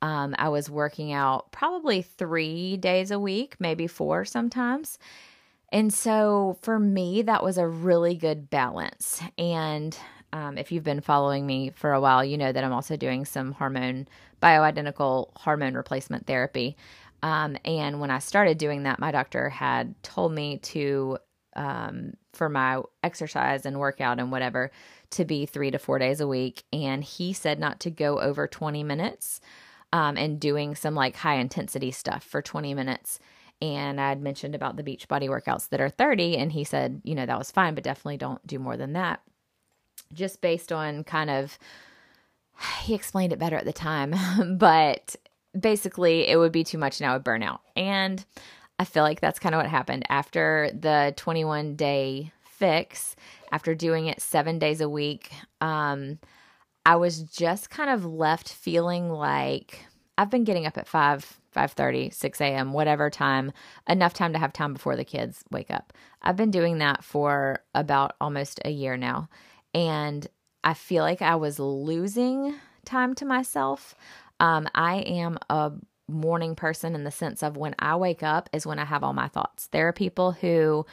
um, 0.00 0.34
I 0.38 0.48
was 0.48 0.68
working 0.68 1.12
out 1.12 1.52
probably 1.52 2.02
three 2.02 2.76
days 2.76 3.10
a 3.10 3.18
week, 3.18 3.56
maybe 3.60 3.86
four 3.86 4.24
sometimes. 4.24 4.98
And 5.70 5.92
so 5.92 6.58
for 6.62 6.78
me, 6.78 7.22
that 7.22 7.42
was 7.42 7.56
a 7.56 7.66
really 7.66 8.14
good 8.14 8.50
balance. 8.50 9.22
And 9.38 9.96
um, 10.32 10.56
if 10.56 10.72
you've 10.72 10.84
been 10.84 11.00
following 11.00 11.46
me 11.46 11.70
for 11.74 11.92
a 11.92 12.00
while, 12.00 12.24
you 12.24 12.38
know 12.38 12.52
that 12.52 12.64
I'm 12.64 12.72
also 12.72 12.96
doing 12.96 13.24
some 13.24 13.52
hormone, 13.52 14.08
bioidentical 14.42 15.30
hormone 15.36 15.74
replacement 15.74 16.26
therapy. 16.26 16.76
Um, 17.22 17.56
and 17.64 18.00
when 18.00 18.10
I 18.10 18.18
started 18.18 18.58
doing 18.58 18.84
that, 18.84 18.98
my 18.98 19.12
doctor 19.12 19.48
had 19.48 19.94
told 20.02 20.32
me 20.32 20.58
to, 20.58 21.18
um, 21.54 22.14
for 22.32 22.48
my 22.48 22.82
exercise 23.02 23.66
and 23.66 23.78
workout 23.78 24.18
and 24.18 24.32
whatever, 24.32 24.70
to 25.10 25.24
be 25.24 25.46
three 25.46 25.70
to 25.70 25.78
four 25.78 25.98
days 25.98 26.20
a 26.20 26.26
week. 26.26 26.64
And 26.72 27.04
he 27.04 27.32
said 27.32 27.60
not 27.60 27.78
to 27.80 27.90
go 27.90 28.18
over 28.18 28.48
20 28.48 28.82
minutes 28.82 29.40
um, 29.92 30.16
and 30.16 30.40
doing 30.40 30.74
some 30.74 30.94
like 30.94 31.16
high 31.16 31.36
intensity 31.36 31.90
stuff 31.90 32.24
for 32.24 32.40
20 32.42 32.74
minutes 32.74 33.20
and 33.60 34.00
I'd 34.00 34.20
mentioned 34.20 34.56
about 34.56 34.76
the 34.76 34.82
Beachbody 34.82 35.28
workouts 35.28 35.68
that 35.68 35.80
are 35.80 35.88
30 35.88 36.36
and 36.36 36.50
he 36.50 36.64
said, 36.64 37.00
you 37.04 37.14
know, 37.14 37.24
that 37.24 37.38
was 37.38 37.52
fine, 37.52 37.76
but 37.76 37.84
definitely 37.84 38.16
don't 38.16 38.44
do 38.44 38.58
more 38.58 38.76
than 38.76 38.94
that. 38.94 39.20
Just 40.12 40.40
based 40.40 40.72
on 40.72 41.04
kind 41.04 41.30
of 41.30 41.58
he 42.82 42.94
explained 42.94 43.32
it 43.32 43.38
better 43.38 43.56
at 43.56 43.64
the 43.64 43.72
time, 43.72 44.14
but 44.58 45.16
basically 45.58 46.28
it 46.28 46.36
would 46.36 46.52
be 46.52 46.64
too 46.64 46.78
much 46.78 47.00
and 47.00 47.08
I 47.08 47.14
would 47.14 47.24
burn 47.24 47.42
out. 47.42 47.60
And 47.76 48.24
I 48.78 48.84
feel 48.84 49.02
like 49.02 49.20
that's 49.20 49.38
kind 49.38 49.54
of 49.54 49.60
what 49.60 49.70
happened 49.70 50.04
after 50.08 50.70
the 50.78 51.12
21 51.16 51.76
day 51.76 52.32
fix, 52.44 53.16
after 53.50 53.74
doing 53.74 54.06
it 54.06 54.20
7 54.20 54.58
days 54.58 54.80
a 54.80 54.88
week. 54.88 55.30
Um 55.60 56.18
I 56.84 56.96
was 56.96 57.22
just 57.22 57.70
kind 57.70 57.90
of 57.90 58.04
left 58.04 58.52
feeling 58.52 59.08
like 59.08 59.84
I've 60.18 60.30
been 60.30 60.44
getting 60.44 60.66
up 60.66 60.76
at 60.76 60.88
5 60.88 61.40
5:30, 61.54 62.12
6 62.12 62.40
a.m., 62.40 62.72
whatever 62.72 63.10
time, 63.10 63.52
enough 63.86 64.14
time 64.14 64.32
to 64.32 64.38
have 64.38 64.52
time 64.52 64.72
before 64.72 64.96
the 64.96 65.04
kids 65.04 65.44
wake 65.50 65.70
up. 65.70 65.92
I've 66.22 66.36
been 66.36 66.50
doing 66.50 66.78
that 66.78 67.04
for 67.04 67.62
about 67.74 68.14
almost 68.20 68.58
a 68.64 68.70
year 68.70 68.96
now, 68.96 69.28
and 69.74 70.26
I 70.64 70.74
feel 70.74 71.02
like 71.02 71.22
I 71.22 71.36
was 71.36 71.58
losing 71.58 72.54
time 72.84 73.14
to 73.16 73.24
myself. 73.24 73.94
Um, 74.40 74.68
I 74.74 74.96
am 74.98 75.38
a 75.48 75.72
morning 76.08 76.54
person 76.54 76.94
in 76.94 77.04
the 77.04 77.10
sense 77.10 77.42
of 77.42 77.56
when 77.56 77.74
I 77.78 77.96
wake 77.96 78.22
up 78.22 78.48
is 78.52 78.66
when 78.66 78.78
I 78.78 78.84
have 78.84 79.02
all 79.02 79.12
my 79.12 79.28
thoughts. 79.28 79.68
There 79.68 79.88
are 79.88 79.92
people 79.92 80.32
who 80.32 80.84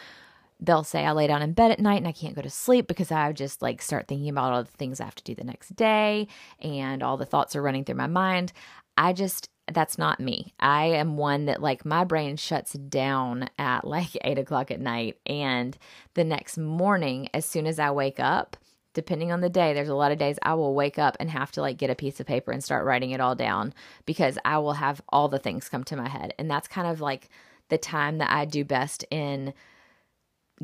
they'll 0.59 0.83
say 0.83 1.05
I 1.05 1.11
lay 1.11 1.27
down 1.27 1.41
in 1.41 1.53
bed 1.53 1.71
at 1.71 1.79
night 1.79 1.97
and 1.97 2.07
I 2.07 2.11
can't 2.11 2.35
go 2.35 2.41
to 2.41 2.49
sleep 2.49 2.87
because 2.87 3.11
I 3.11 3.31
just 3.31 3.61
like 3.61 3.81
start 3.81 4.07
thinking 4.07 4.29
about 4.29 4.53
all 4.53 4.63
the 4.63 4.71
things 4.71 4.99
I 4.99 5.05
have 5.05 5.15
to 5.15 5.23
do 5.23 5.35
the 5.35 5.43
next 5.43 5.75
day 5.75 6.27
and 6.59 7.01
all 7.01 7.17
the 7.17 7.25
thoughts 7.25 7.55
are 7.55 7.61
running 7.61 7.85
through 7.85 7.95
my 7.95 8.07
mind. 8.07 8.51
I 8.97 9.13
just 9.13 9.49
that's 9.71 9.97
not 9.97 10.19
me. 10.19 10.53
I 10.59 10.85
am 10.85 11.15
one 11.15 11.45
that 11.45 11.61
like 11.61 11.85
my 11.85 12.03
brain 12.03 12.37
shuts 12.37 12.73
down 12.73 13.49
at 13.57 13.85
like 13.85 14.09
eight 14.23 14.37
o'clock 14.37 14.71
at 14.71 14.79
night. 14.79 15.17
And 15.25 15.77
the 16.15 16.23
next 16.23 16.57
morning, 16.57 17.29
as 17.33 17.45
soon 17.45 17.67
as 17.67 17.79
I 17.79 17.91
wake 17.91 18.19
up, 18.19 18.57
depending 18.93 19.31
on 19.31 19.41
the 19.41 19.49
day, 19.49 19.73
there's 19.73 19.89
a 19.89 19.95
lot 19.95 20.11
of 20.11 20.17
days 20.17 20.39
I 20.41 20.55
will 20.55 20.73
wake 20.73 20.97
up 20.97 21.15
and 21.19 21.29
have 21.29 21.51
to 21.53 21.61
like 21.61 21.77
get 21.77 21.89
a 21.89 21.95
piece 21.95 22.19
of 22.19 22.25
paper 22.25 22.51
and 22.51 22.63
start 22.63 22.85
writing 22.85 23.11
it 23.11 23.21
all 23.21 23.35
down 23.35 23.73
because 24.05 24.37
I 24.45 24.57
will 24.59 24.73
have 24.73 25.01
all 25.09 25.27
the 25.27 25.39
things 25.39 25.69
come 25.69 25.83
to 25.85 25.95
my 25.95 26.09
head. 26.09 26.33
And 26.39 26.49
that's 26.49 26.67
kind 26.67 26.87
of 26.87 27.01
like 27.01 27.29
the 27.69 27.77
time 27.77 28.17
that 28.17 28.31
I 28.31 28.45
do 28.45 28.65
best 28.65 29.05
in 29.11 29.53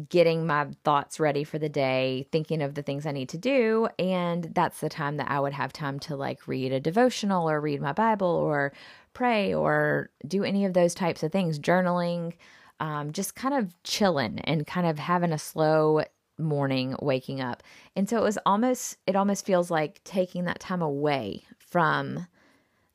getting 0.09 0.45
my 0.45 0.67
thoughts 0.83 1.19
ready 1.19 1.43
for 1.43 1.57
the 1.57 1.69
day, 1.69 2.27
thinking 2.31 2.61
of 2.61 2.75
the 2.75 2.81
things 2.81 3.05
I 3.05 3.11
need 3.11 3.29
to 3.29 3.37
do. 3.37 3.87
And 3.97 4.43
that's 4.53 4.81
the 4.81 4.89
time 4.89 5.17
that 5.17 5.31
I 5.31 5.39
would 5.39 5.53
have 5.53 5.71
time 5.71 5.99
to 6.01 6.15
like 6.15 6.47
read 6.47 6.73
a 6.73 6.79
devotional 6.79 7.49
or 7.49 7.61
read 7.61 7.81
my 7.81 7.93
Bible 7.93 8.27
or 8.27 8.73
pray 9.13 9.53
or 9.53 10.09
do 10.27 10.43
any 10.43 10.65
of 10.65 10.73
those 10.73 10.93
types 10.93 11.23
of 11.23 11.31
things, 11.31 11.59
journaling, 11.59 12.33
um, 12.79 13.13
just 13.13 13.35
kind 13.35 13.53
of 13.53 13.73
chilling 13.83 14.39
and 14.39 14.67
kind 14.67 14.85
of 14.85 14.99
having 14.99 15.31
a 15.31 15.37
slow 15.37 16.03
morning 16.37 16.95
waking 17.01 17.41
up. 17.41 17.63
And 17.95 18.09
so 18.09 18.17
it 18.17 18.23
was 18.23 18.37
almost, 18.45 18.97
it 19.07 19.15
almost 19.15 19.45
feels 19.45 19.71
like 19.71 20.03
taking 20.03 20.45
that 20.45 20.59
time 20.59 20.81
away 20.81 21.43
from 21.59 22.27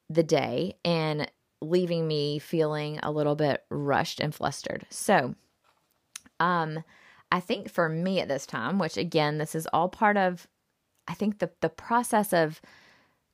the 0.09 0.23
day 0.23 0.75
and 0.85 1.31
leaving 1.63 2.07
me 2.09 2.39
feeling 2.39 2.99
a 3.03 3.13
little 3.13 3.37
bit 3.37 3.63
rushed 3.71 4.21
and 4.21 4.35
flustered. 4.35 4.87
So, 4.91 5.35
um, 6.39 6.83
I 7.33 7.41
think 7.41 7.71
for 7.71 7.89
me 7.89 8.21
at 8.21 8.29
this 8.29 8.47
time, 8.47 8.79
which 8.79 8.97
again, 8.97 9.39
this 9.39 9.55
is 9.55 9.69
all 9.73 9.89
part 9.89 10.17
of, 10.17 10.49
I 11.07 11.15
think 11.15 11.39
the 11.39 11.51
the 11.61 11.69
process 11.69 12.33
of 12.33 12.61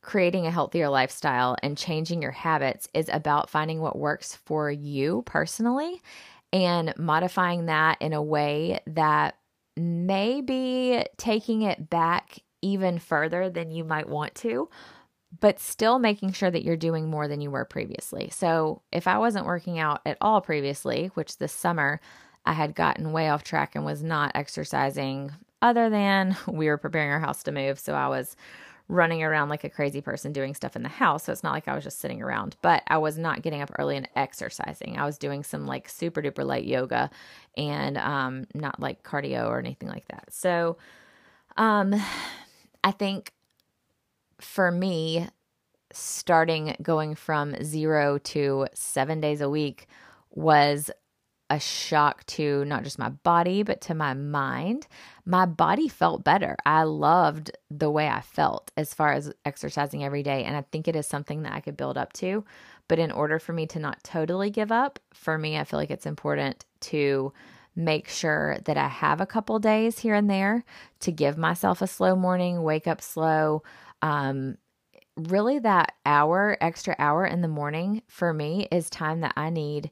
creating 0.02 0.46
a 0.46 0.50
healthier 0.50 0.88
lifestyle 0.88 1.56
and 1.62 1.76
changing 1.76 2.22
your 2.22 2.30
habits 2.30 2.88
is 2.94 3.10
about 3.12 3.50
finding 3.50 3.80
what 3.80 3.98
works 3.98 4.36
for 4.36 4.70
you 4.70 5.22
personally 5.26 6.00
and 6.52 6.94
modifying 6.96 7.66
that 7.66 8.00
in 8.00 8.12
a 8.12 8.22
way 8.22 8.78
that 8.86 9.36
may 9.76 10.40
be 10.40 11.04
taking 11.16 11.62
it 11.62 11.90
back 11.90 12.38
even 12.62 12.98
further 12.98 13.50
than 13.50 13.70
you 13.70 13.84
might 13.84 14.08
want 14.08 14.34
to, 14.36 14.68
but 15.40 15.60
still 15.60 15.98
making 15.98 16.32
sure 16.32 16.50
that 16.50 16.64
you're 16.64 16.76
doing 16.76 17.08
more 17.08 17.28
than 17.28 17.40
you 17.40 17.50
were 17.50 17.64
previously. 17.64 18.30
So, 18.30 18.82
if 18.92 19.06
I 19.06 19.18
wasn't 19.18 19.46
working 19.46 19.78
out 19.78 20.00
at 20.06 20.18
all 20.20 20.40
previously, 20.40 21.10
which 21.14 21.38
this 21.38 21.52
summer 21.52 22.00
I 22.44 22.52
had 22.52 22.74
gotten 22.74 23.12
way 23.12 23.28
off 23.28 23.42
track 23.42 23.74
and 23.74 23.84
was 23.84 24.02
not 24.02 24.32
exercising 24.34 25.32
other 25.60 25.90
than 25.90 26.36
we 26.46 26.68
were 26.68 26.78
preparing 26.78 27.10
our 27.10 27.20
house 27.20 27.42
to 27.44 27.52
move. 27.52 27.78
So 27.78 27.94
I 27.94 28.08
was 28.08 28.36
running 28.88 29.22
around 29.22 29.48
like 29.48 29.64
a 29.64 29.70
crazy 29.70 30.00
person 30.00 30.32
doing 30.32 30.54
stuff 30.54 30.76
in 30.76 30.82
the 30.82 30.88
house. 30.88 31.24
So 31.24 31.32
it's 31.32 31.42
not 31.42 31.52
like 31.52 31.66
I 31.66 31.74
was 31.74 31.84
just 31.84 31.98
sitting 31.98 32.22
around, 32.22 32.56
but 32.62 32.82
I 32.86 32.98
was 32.98 33.18
not 33.18 33.42
getting 33.42 33.60
up 33.60 33.70
early 33.78 33.96
and 33.96 34.08
exercising. 34.14 34.96
I 34.96 35.04
was 35.04 35.18
doing 35.18 35.42
some 35.42 35.66
like 35.66 35.88
super 35.88 36.22
duper 36.22 36.44
light 36.44 36.64
yoga 36.64 37.10
and 37.56 37.98
um, 37.98 38.46
not 38.54 38.78
like 38.78 39.02
cardio 39.02 39.48
or 39.48 39.58
anything 39.58 39.88
like 39.88 40.06
that. 40.08 40.28
So 40.30 40.76
um, 41.56 41.94
I 42.84 42.92
think 42.92 43.32
for 44.40 44.70
me, 44.70 45.28
starting 45.92 46.76
going 46.82 47.14
from 47.14 47.62
zero 47.64 48.18
to 48.18 48.66
seven 48.74 49.20
days 49.20 49.40
a 49.40 49.48
week 49.48 49.86
was 50.30 50.90
a 51.48 51.60
shock 51.60 52.26
to 52.26 52.64
not 52.64 52.82
just 52.82 52.98
my 52.98 53.08
body, 53.08 53.62
but 53.62 53.80
to 53.82 53.94
my 53.94 54.14
mind. 54.14 54.86
My 55.24 55.46
body 55.46 55.88
felt 55.88 56.24
better. 56.24 56.56
I 56.66 56.82
loved 56.82 57.52
the 57.70 57.90
way 57.90 58.08
I 58.08 58.20
felt 58.20 58.72
as 58.76 58.92
far 58.92 59.12
as 59.12 59.32
exercising 59.44 60.04
every 60.04 60.22
day. 60.22 60.44
And 60.44 60.56
I 60.56 60.62
think 60.72 60.88
it 60.88 60.96
is 60.96 61.06
something 61.06 61.42
that 61.42 61.52
I 61.52 61.60
could 61.60 61.76
build 61.76 61.96
up 61.96 62.12
to. 62.14 62.44
But 62.88 62.98
in 62.98 63.12
order 63.12 63.38
for 63.38 63.52
me 63.52 63.66
to 63.68 63.78
not 63.78 64.02
totally 64.02 64.50
give 64.50 64.72
up, 64.72 64.98
for 65.14 65.38
me, 65.38 65.56
I 65.56 65.64
feel 65.64 65.78
like 65.78 65.90
it's 65.90 66.06
important 66.06 66.64
to 66.82 67.32
make 67.76 68.08
sure 68.08 68.56
that 68.64 68.76
I 68.76 68.88
have 68.88 69.20
a 69.20 69.26
couple 69.26 69.58
days 69.58 69.98
here 69.98 70.14
and 70.14 70.30
there 70.30 70.64
to 71.00 71.12
give 71.12 71.36
myself 71.36 71.82
a 71.82 71.86
slow 71.86 72.16
morning, 72.16 72.62
wake 72.62 72.86
up 72.86 73.02
slow. 73.02 73.62
Um, 74.02 74.56
really, 75.16 75.58
that 75.60 75.92
hour, 76.04 76.56
extra 76.60 76.96
hour 76.98 77.24
in 77.26 77.42
the 77.42 77.48
morning 77.48 78.02
for 78.08 78.32
me 78.32 78.66
is 78.72 78.88
time 78.88 79.20
that 79.20 79.34
I 79.36 79.50
need 79.50 79.90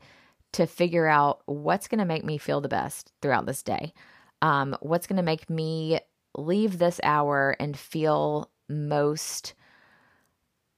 to 0.54 0.66
figure 0.66 1.06
out 1.06 1.42
what's 1.46 1.88
going 1.88 1.98
to 1.98 2.04
make 2.04 2.24
me 2.24 2.38
feel 2.38 2.60
the 2.60 2.68
best 2.68 3.12
throughout 3.20 3.46
this 3.46 3.62
day. 3.62 3.92
Um, 4.40 4.76
what's 4.80 5.06
going 5.06 5.16
to 5.16 5.22
make 5.22 5.50
me 5.50 6.00
leave 6.36 6.78
this 6.78 7.00
hour 7.02 7.56
and 7.58 7.76
feel 7.76 8.50
most 8.68 9.54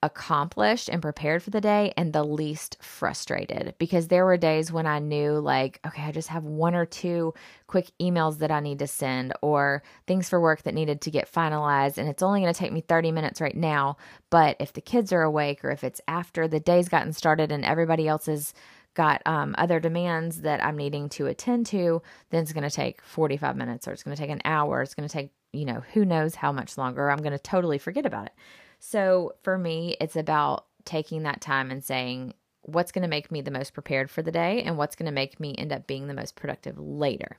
accomplished 0.03 0.89
and 0.89 1.01
prepared 1.01 1.43
for 1.43 1.51
the 1.51 1.61
day 1.61 1.93
and 1.97 2.13
the 2.13 2.23
least 2.23 2.77
frustrated 2.83 3.75
because 3.79 4.09
there 4.09 4.27
were 4.27 4.37
days 4.37 4.71
when 4.71 4.87
I 4.87 4.99
knew 4.99 5.33
like 5.41 5.81
okay 5.87 6.03
I 6.03 6.13
just 6.13 6.29
have 6.29 6.45
one 6.45 6.75
or 6.75 6.85
two 6.85 7.33
quick 7.67 7.91
emails 8.01 8.39
that 8.39 8.51
I 8.51 8.61
need 8.61 8.79
to 8.81 8.87
send 8.87 9.33
or 9.41 9.83
things 10.07 10.29
for 10.29 10.39
work 10.39 10.63
that 10.63 10.75
needed 10.75 11.01
to 11.01 11.11
get 11.11 11.33
finalized 11.33 11.97
and 11.97 12.11
it's 12.11 12.23
only 12.23 12.43
going 12.43 12.53
to 12.53 12.59
take 12.59 12.73
me 12.73 12.83
30 12.83 13.11
minutes 13.11 13.41
right 13.41 13.57
now 13.57 13.97
but 14.29 14.57
if 14.61 14.75
the 14.75 14.83
kids 14.83 15.13
are 15.13 15.23
awake 15.23 15.65
or 15.65 15.71
if 15.71 15.83
it's 15.83 16.03
after 16.07 16.47
the 16.47 16.61
day's 16.61 16.91
gotten 16.91 17.15
started 17.15 17.51
and 17.51 17.65
everybody 17.65 18.07
else 18.07 18.29
is 18.29 18.53
got 18.97 19.23
um, 19.27 19.55
other 19.59 19.79
demands 19.79 20.41
that 20.41 20.65
I'm 20.65 20.77
needing 20.77 21.09
to 21.11 21.27
attend 21.27 21.67
to, 21.67 22.03
then 22.31 22.43
it's 22.43 22.53
going 22.53 22.69
to 22.69 22.75
take 22.75 23.03
45 23.03 23.57
minutes 23.57 23.87
or 23.87 23.93
it's 23.93 24.03
going 24.03 24.17
to 24.17 24.21
take 24.21 24.31
an 24.31 24.43
hour. 24.45 24.83
It's 24.83 24.95
going 24.95 25.09
to 25.09 25.13
take, 25.13 25.31
you 25.53 25.65
know, 25.65 25.85
who 25.93 26.05
knows 26.05 26.35
how 26.35 26.51
much 26.51 26.77
longer. 26.77 27.11
I'm 27.11 27.19
going 27.19 27.33
to 27.33 27.39
totally 27.39 27.79
forget 27.79 28.07
about 28.07 28.27
it. 28.27 28.33
So 28.81 29.35
for 29.43 29.57
me, 29.57 29.97
it's 30.01 30.17
about 30.17 30.67
taking 30.85 31.23
that 31.23 31.41
time 31.41 31.71
and 31.71 31.85
saying, 31.85 32.35
what's 32.63 32.91
going 32.91 33.03
to 33.03 33.09
make 33.09 33.31
me 33.31 33.41
the 33.41 33.51
most 33.51 33.75
prepared 33.75 34.11
for 34.11 34.23
the 34.23 34.33
day 34.33 34.63
and 34.63 34.77
what's 34.77 34.97
going 34.97 35.07
to 35.07 35.13
make 35.13 35.39
me 35.39 35.55
end 35.57 35.73
up 35.73 35.87
being 35.87 36.09
the 36.09 36.15
most 36.15 36.35
productive 36.35 36.79
later. 36.79 37.39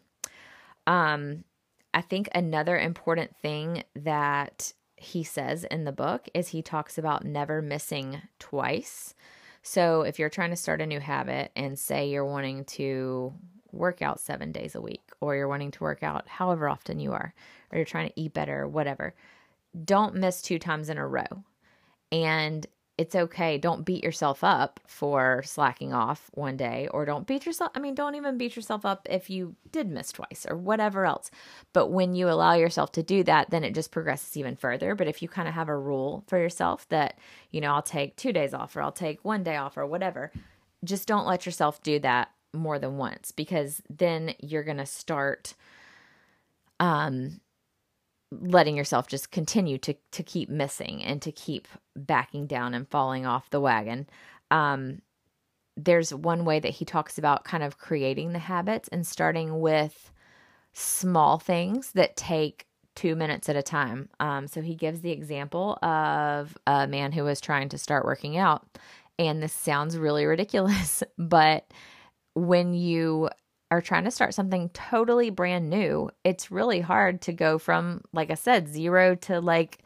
Um, 0.86 1.43
I 1.93 2.02
think 2.02 2.30
another 2.34 2.78
important 2.78 3.36
thing 3.36 3.84
that 3.96 4.72
he 4.96 5.24
says 5.24 5.63
in 5.65 5.84
the 5.84 5.91
book 5.91 6.28
is 6.34 6.50
he 6.50 6.62
talks 6.62 6.98
about 6.98 7.26
never 7.26 7.62
missing 7.62 8.22
twice. 8.39 9.13
So 9.67 10.03
if 10.03 10.17
you're 10.17 10.30
trying 10.30 10.51
to 10.51 10.56
start 10.56 10.80
a 10.80 10.86
new 10.86 11.01
habit 11.01 11.51
and 11.53 11.77
say 11.77 12.08
you're 12.08 12.23
wanting 12.23 12.63
to 12.63 13.34
work 13.73 14.01
out 14.01 14.21
seven 14.21 14.53
days 14.53 14.75
a 14.75 14.82
week, 14.82 15.03
or 15.19 15.36
you're 15.36 15.49
wanting 15.49 15.71
to 15.71 15.84
work 15.84 16.03
out 16.03 16.25
however 16.25 16.69
often 16.69 17.01
you 17.01 17.12
are, 17.12 17.34
or 17.69 17.77
you're 17.77 17.84
trying 17.84 18.08
to 18.08 18.17
eat 18.17 18.34
better, 18.34 18.65
whatever, 18.65 19.13
don't 19.84 20.15
miss 20.15 20.41
two 20.41 20.58
times 20.58 20.88
in 20.88 20.97
a 20.97 21.06
row. 21.06 21.43
And 22.13 22.65
it's 22.97 23.15
okay. 23.15 23.60
Don't 23.60 23.86
beat 23.86 24.03
yourself 24.03 24.43
up 24.43 24.79
for 24.88 25.43
slacking 25.43 25.93
off 25.93 26.31
one 26.33 26.57
day, 26.57 26.88
or 26.91 27.05
don't 27.05 27.27
beat 27.27 27.45
yourself. 27.45 27.71
I 27.75 27.79
mean, 27.79 27.93
don't 27.93 28.15
even 28.15 28.38
beat 28.39 28.55
yourself 28.55 28.86
up 28.86 29.07
if 29.10 29.29
you 29.29 29.55
did 29.71 29.88
miss 29.88 30.12
twice 30.12 30.47
or 30.49 30.57
whatever 30.57 31.05
else. 31.05 31.29
But 31.73 31.88
when 31.88 32.15
you 32.15 32.27
allow 32.27 32.53
yourself 32.53 32.91
to 32.93 33.03
do 33.03 33.23
that, 33.23 33.51
then 33.51 33.63
it 33.63 33.75
just 33.75 33.91
progresses 33.91 34.36
even 34.36 34.55
further. 34.55 34.95
But 34.95 35.07
if 35.07 35.21
you 35.21 35.29
kind 35.29 35.47
of 35.47 35.53
have 35.53 35.69
a 35.69 35.77
rule 35.77 36.23
for 36.27 36.39
yourself 36.39 36.89
that, 36.89 37.19
you 37.51 37.62
know, 37.62 37.73
I'll 37.73 37.83
take 37.83 38.15
two 38.15 38.33
days 38.33 38.53
off 38.53 38.75
or 38.75 38.81
I'll 38.81 38.91
take 38.91 39.23
one 39.23 39.43
day 39.43 39.57
off 39.57 39.77
or 39.77 39.86
whatever, 39.86 40.31
just 40.83 41.07
don't 41.07 41.27
let 41.27 41.45
yourself 41.45 41.83
do 41.83 41.99
that 41.99 42.31
more 42.53 42.79
than 42.79 42.97
once 42.97 43.31
because 43.31 43.81
then 43.89 44.33
you're 44.39 44.63
going 44.63 44.77
to 44.77 44.86
start 44.86 45.53
um 46.79 47.39
letting 48.32 48.76
yourself 48.76 49.08
just 49.08 49.32
continue 49.32 49.78
to 49.78 49.96
to 50.12 50.24
keep 50.24 50.50
missing 50.50 51.04
and 51.04 51.22
to 51.22 51.32
keep 51.32 51.68
backing 51.96 52.46
down 52.46 52.74
and 52.74 52.88
falling 52.90 53.26
off 53.26 53.50
the 53.50 53.62
wagon. 53.62 54.08
Um, 54.52 55.02
there's 55.76 56.13
one 56.13 56.44
way 56.44 56.60
that 56.60 56.70
he 56.70 56.86
talks 56.86 57.18
about 57.18 57.44
kind 57.44 57.63
of 57.63 57.78
creating 57.78 58.34
the 58.34 58.40
habits 58.40 58.90
and 58.90 59.06
starting 59.06 59.60
with 59.60 60.12
small 60.74 61.38
things 61.38 61.92
that 61.94 62.16
take 62.16 62.68
two 62.96 63.16
minutes 63.16 63.48
at 63.48 63.56
a 63.56 63.62
time. 63.62 64.10
Um, 64.20 64.48
so 64.48 64.62
he 64.62 64.76
gives 64.76 65.02
the 65.02 65.12
example 65.12 65.78
of 65.84 66.58
a 66.66 66.88
man 66.88 67.12
who 67.12 67.24
was 67.24 67.40
trying 67.40 67.70
to 67.70 67.78
start 67.78 68.06
working 68.06 68.38
out. 68.38 68.66
And 69.20 69.42
this 69.42 69.54
sounds 69.54 69.98
really 69.98 70.26
ridiculous, 70.26 71.04
but 71.18 71.72
when 72.34 72.74
you 72.74 73.30
are 73.71 73.82
trying 73.82 74.06
to 74.06 74.12
start 74.12 74.34
something 74.34 74.69
totally 74.69 75.30
brand 75.30 75.69
new, 75.69 76.10
it's 76.23 76.51
really 76.51 76.80
hard 76.80 77.21
to 77.21 77.34
go 77.34 77.58
from, 77.58 78.01
like 78.13 78.32
I 78.32 78.36
said, 78.36 78.67
zero 78.69 79.15
to 79.15 79.41
like 79.41 79.80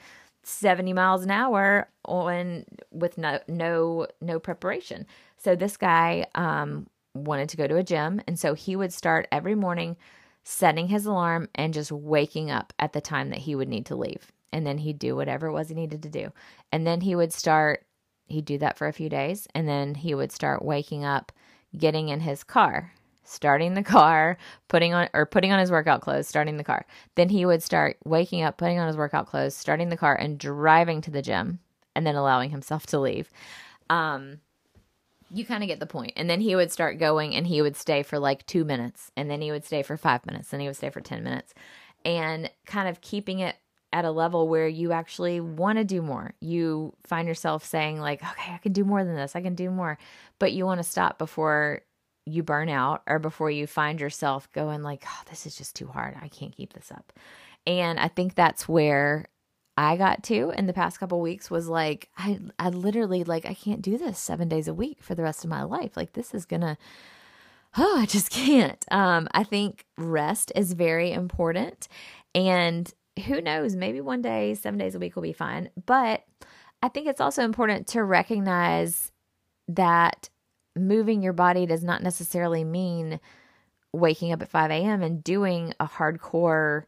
70 0.44 0.94
miles 0.94 1.24
an 1.24 1.32
hour 1.32 1.90
on 2.06 2.66
with 2.92 3.18
no 3.18 3.40
no 3.48 4.08
no 4.22 4.40
preparation. 4.40 5.06
So 5.38 5.56
this 5.56 5.78
guy 5.78 6.26
um 6.36 6.88
wanted 7.14 7.50
to 7.50 7.58
go 7.58 7.68
to 7.68 7.76
a 7.78 7.84
gym 7.84 8.22
and 8.28 8.40
so 8.40 8.54
he 8.54 8.76
would 8.76 8.94
start 8.94 9.28
every 9.32 9.56
morning 9.56 9.98
setting 10.44 10.88
his 10.88 11.06
alarm 11.06 11.48
and 11.56 11.74
just 11.74 11.92
waking 11.92 12.50
up 12.50 12.74
at 12.80 12.94
the 12.94 13.02
time 13.02 13.30
that 13.30 13.40
he 13.40 13.54
would 13.56 13.68
need 13.70 13.86
to 13.88 13.96
leave. 13.96 14.32
and 14.54 14.66
then 14.68 14.78
he'd 14.80 15.00
do 15.00 15.16
whatever 15.16 15.48
it 15.48 15.54
was 15.54 15.70
he 15.70 15.76
needed 15.76 16.04
to 16.04 16.10
do. 16.10 16.32
And 16.72 16.86
then 16.86 17.02
he 17.02 17.16
would 17.16 17.32
start, 17.34 17.86
he'd 18.28 18.46
do 18.46 18.58
that 18.58 18.78
for 18.78 18.88
a 18.88 18.94
few 18.94 19.10
days, 19.10 19.48
and 19.56 19.68
then 19.68 19.96
he 19.96 20.14
would 20.14 20.32
start 20.32 20.64
waking 20.64 21.06
up, 21.06 21.32
getting 21.78 22.10
in 22.10 22.20
his 22.22 22.44
car, 22.44 22.94
starting 23.24 23.74
the 23.74 23.84
car, 23.98 24.38
putting 24.68 24.94
on 24.94 25.10
or 25.14 25.26
putting 25.26 25.52
on 25.52 25.60
his 25.60 25.72
workout 25.72 26.02
clothes, 26.02 26.28
starting 26.28 26.58
the 26.58 26.64
car. 26.64 26.86
Then 27.16 27.30
he 27.30 27.46
would 27.46 27.64
start 27.64 27.98
waking 28.04 28.44
up, 28.44 28.58
putting 28.58 28.80
on 28.80 28.88
his 28.88 28.98
workout 28.98 29.28
clothes, 29.28 29.56
starting 29.56 29.90
the 29.90 29.98
car, 29.98 30.16
and 30.16 30.38
driving 30.38 31.02
to 31.02 31.12
the 31.12 31.22
gym, 31.22 31.60
and 31.96 32.06
then 32.06 32.16
allowing 32.16 32.50
himself 32.50 32.86
to 32.88 33.00
leave. 33.00 33.32
Um, 33.90 34.40
you 35.34 35.46
kind 35.46 35.64
of 35.64 35.68
get 35.68 35.80
the 35.80 35.86
point. 35.86 36.14
And 36.16 36.30
then 36.30 36.42
he 36.42 36.56
would 36.56 36.72
start 36.72 37.00
going 37.00 37.36
and 37.36 37.48
he 37.48 37.62
would 37.62 37.78
stay 37.78 38.04
for 38.04 38.20
like 38.20 38.46
two 38.46 38.66
minutes, 38.66 39.12
and 39.16 39.30
then 39.30 39.42
he 39.42 39.52
would 39.52 39.66
stay 39.66 39.84
for 39.84 39.98
five 39.98 40.26
minutes, 40.26 40.52
and 40.52 40.62
he 40.62 40.68
would 40.68 40.78
stay 40.78 40.90
for 40.90 41.02
10 41.02 41.24
minutes, 41.24 41.54
and 42.04 42.50
kind 42.66 42.90
of 42.90 43.02
keeping 43.02 43.40
it 43.40 43.56
at 43.94 44.06
a 44.06 44.12
level 44.12 44.48
where 44.48 44.68
you 44.68 44.94
actually 44.94 45.42
want 45.42 45.78
to 45.78 45.84
do 45.84 46.02
more. 46.02 46.34
You 46.40 46.94
find 47.04 47.28
yourself 47.28 47.66
saying, 47.66 48.00
like, 48.00 48.24
okay, 48.24 48.54
I 48.54 48.58
can 48.58 48.72
do 48.72 48.86
more 48.86 49.04
than 49.04 49.16
this, 49.16 49.36
I 49.36 49.42
can 49.42 49.56
do 49.56 49.70
more, 49.70 49.98
but 50.40 50.54
you 50.54 50.66
want 50.66 50.80
to 50.80 50.84
stop 50.84 51.18
before 51.18 51.82
you 52.26 52.44
burn 52.44 52.70
out 52.70 53.02
or 53.08 53.20
before 53.20 53.50
you 53.50 53.68
find 53.68 54.00
yourself 54.00 54.52
going, 54.54 54.84
like, 54.84 55.04
oh, 55.08 55.22
this 55.30 55.46
is 55.46 55.56
just 55.56 55.76
too 55.76 55.88
hard. 55.88 56.16
I 56.22 56.28
can't 56.28 56.56
keep 56.56 56.74
this 56.74 56.92
up. 56.92 57.14
And 57.66 58.00
I 58.00 58.08
think 58.08 58.36
that's 58.36 58.68
where 58.68 59.26
I 59.78 59.98
got 59.98 60.24
to 60.24 60.52
in 60.52 60.68
the 60.68 60.74
past 60.74 61.00
couple 61.00 61.22
weeks 61.22 61.50
was 61.50 61.68
like 61.68 62.10
I 62.18 62.40
I 62.60 62.70
literally 62.70 63.24
like 63.24 63.46
I 63.46 63.54
can't 63.54 63.82
do 63.82 63.98
this 63.98 64.20
7 64.20 64.50
days 64.50 64.68
a 64.68 64.74
week 64.74 65.02
for 65.02 65.16
the 65.16 65.24
rest 65.24 65.44
of 65.44 65.50
my 65.50 65.64
life. 65.64 65.96
Like 65.96 66.14
this 66.14 66.34
is 66.34 66.46
going 66.46 66.62
to 66.62 66.78
oh, 67.78 68.00
I 68.00 68.06
just 68.06 68.30
can't. 68.32 68.84
Um 68.92 69.28
I 69.32 69.44
think 69.44 69.86
rest 69.98 70.52
is 70.56 70.74
very 70.74 71.12
important 71.12 71.88
and 72.36 72.92
who 73.26 73.42
knows, 73.42 73.76
maybe 73.76 74.02
one 74.02 74.22
day 74.22 74.54
7 74.56 74.78
days 74.78 74.96
a 74.96 75.00
week 75.00 75.16
will 75.16 75.24
be 75.24 75.34
fine, 75.34 75.70
but 75.86 76.26
I 76.84 76.90
think 76.90 77.08
it's 77.08 77.22
also 77.22 77.44
important 77.44 77.88
to 77.88 78.04
recognize 78.04 79.12
that 79.68 80.30
moving 80.76 81.22
your 81.22 81.34
body 81.34 81.66
does 81.66 81.84
not 81.84 82.04
necessarily 82.04 82.64
mean 82.64 83.20
waking 83.94 84.32
up 84.32 84.42
at 84.42 84.50
5 84.50 84.72
a.m. 84.72 85.02
and 85.02 85.24
doing 85.24 85.74
a 85.80 85.88
hardcore 85.88 86.84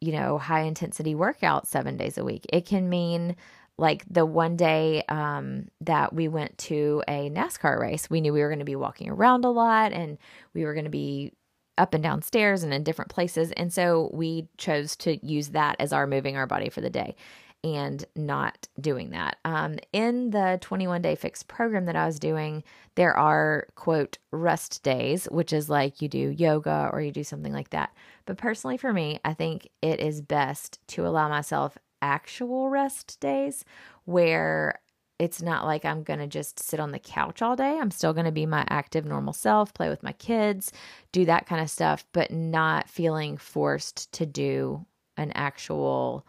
you 0.00 0.12
know, 0.12 0.38
high 0.38 0.62
intensity 0.62 1.14
workout 1.14 1.66
seven 1.66 1.96
days 1.96 2.18
a 2.18 2.24
week. 2.24 2.46
It 2.52 2.66
can 2.66 2.88
mean 2.88 3.36
like 3.76 4.04
the 4.10 4.26
one 4.26 4.56
day 4.56 5.02
um, 5.08 5.68
that 5.80 6.12
we 6.12 6.28
went 6.28 6.56
to 6.58 7.02
a 7.08 7.30
NASCAR 7.30 7.78
race, 7.78 8.10
we 8.10 8.20
knew 8.20 8.32
we 8.32 8.40
were 8.40 8.48
going 8.48 8.58
to 8.58 8.64
be 8.64 8.76
walking 8.76 9.08
around 9.08 9.44
a 9.44 9.50
lot 9.50 9.92
and 9.92 10.18
we 10.52 10.64
were 10.64 10.74
going 10.74 10.84
to 10.84 10.90
be 10.90 11.32
up 11.76 11.94
and 11.94 12.02
down 12.02 12.22
stairs 12.22 12.64
and 12.64 12.74
in 12.74 12.82
different 12.82 13.10
places. 13.10 13.52
And 13.52 13.72
so 13.72 14.10
we 14.12 14.48
chose 14.56 14.96
to 14.96 15.24
use 15.24 15.50
that 15.50 15.76
as 15.78 15.92
our 15.92 16.08
moving 16.08 16.36
our 16.36 16.46
body 16.46 16.70
for 16.70 16.80
the 16.80 16.90
day 16.90 17.14
and 17.64 18.04
not 18.14 18.68
doing 18.80 19.10
that. 19.10 19.38
Um, 19.44 19.78
in 19.92 20.30
the 20.30 20.58
21 20.60 21.02
day 21.02 21.14
fix 21.14 21.42
program 21.42 21.86
that 21.86 21.96
I 21.96 22.06
was 22.06 22.18
doing, 22.18 22.62
there 22.94 23.16
are 23.16 23.66
quote 23.74 24.18
rest 24.30 24.82
days, 24.82 25.26
which 25.26 25.52
is 25.52 25.68
like 25.68 26.00
you 26.00 26.08
do 26.08 26.30
yoga 26.30 26.90
or 26.92 27.00
you 27.00 27.10
do 27.10 27.24
something 27.24 27.52
like 27.52 27.70
that. 27.70 27.92
But 28.26 28.38
personally, 28.38 28.76
for 28.76 28.92
me, 28.92 29.18
I 29.24 29.34
think 29.34 29.68
it 29.82 30.00
is 30.00 30.20
best 30.20 30.78
to 30.88 31.06
allow 31.06 31.28
myself 31.28 31.76
actual 32.00 32.68
rest 32.68 33.18
days 33.20 33.64
where 34.04 34.80
it's 35.18 35.42
not 35.42 35.64
like 35.64 35.84
I'm 35.84 36.04
going 36.04 36.20
to 36.20 36.28
just 36.28 36.60
sit 36.60 36.78
on 36.78 36.92
the 36.92 36.98
couch 37.00 37.42
all 37.42 37.56
day. 37.56 37.76
I'm 37.78 37.90
still 37.90 38.12
going 38.12 38.26
to 38.26 38.32
be 38.32 38.46
my 38.46 38.64
active, 38.68 39.04
normal 39.04 39.32
self, 39.32 39.74
play 39.74 39.88
with 39.88 40.02
my 40.02 40.12
kids, 40.12 40.70
do 41.10 41.24
that 41.24 41.46
kind 41.46 41.60
of 41.60 41.68
stuff, 41.68 42.04
but 42.12 42.30
not 42.30 42.88
feeling 42.88 43.36
forced 43.36 44.12
to 44.12 44.26
do 44.26 44.86
an 45.16 45.32
actual 45.34 46.24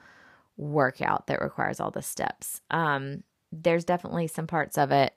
workout 0.59 1.27
that 1.27 1.41
requires 1.41 1.79
all 1.79 1.89
the 1.89 2.01
steps. 2.01 2.61
Um, 2.69 3.23
there's 3.51 3.85
definitely 3.85 4.27
some 4.27 4.45
parts 4.45 4.77
of 4.77 4.91
it 4.91 5.13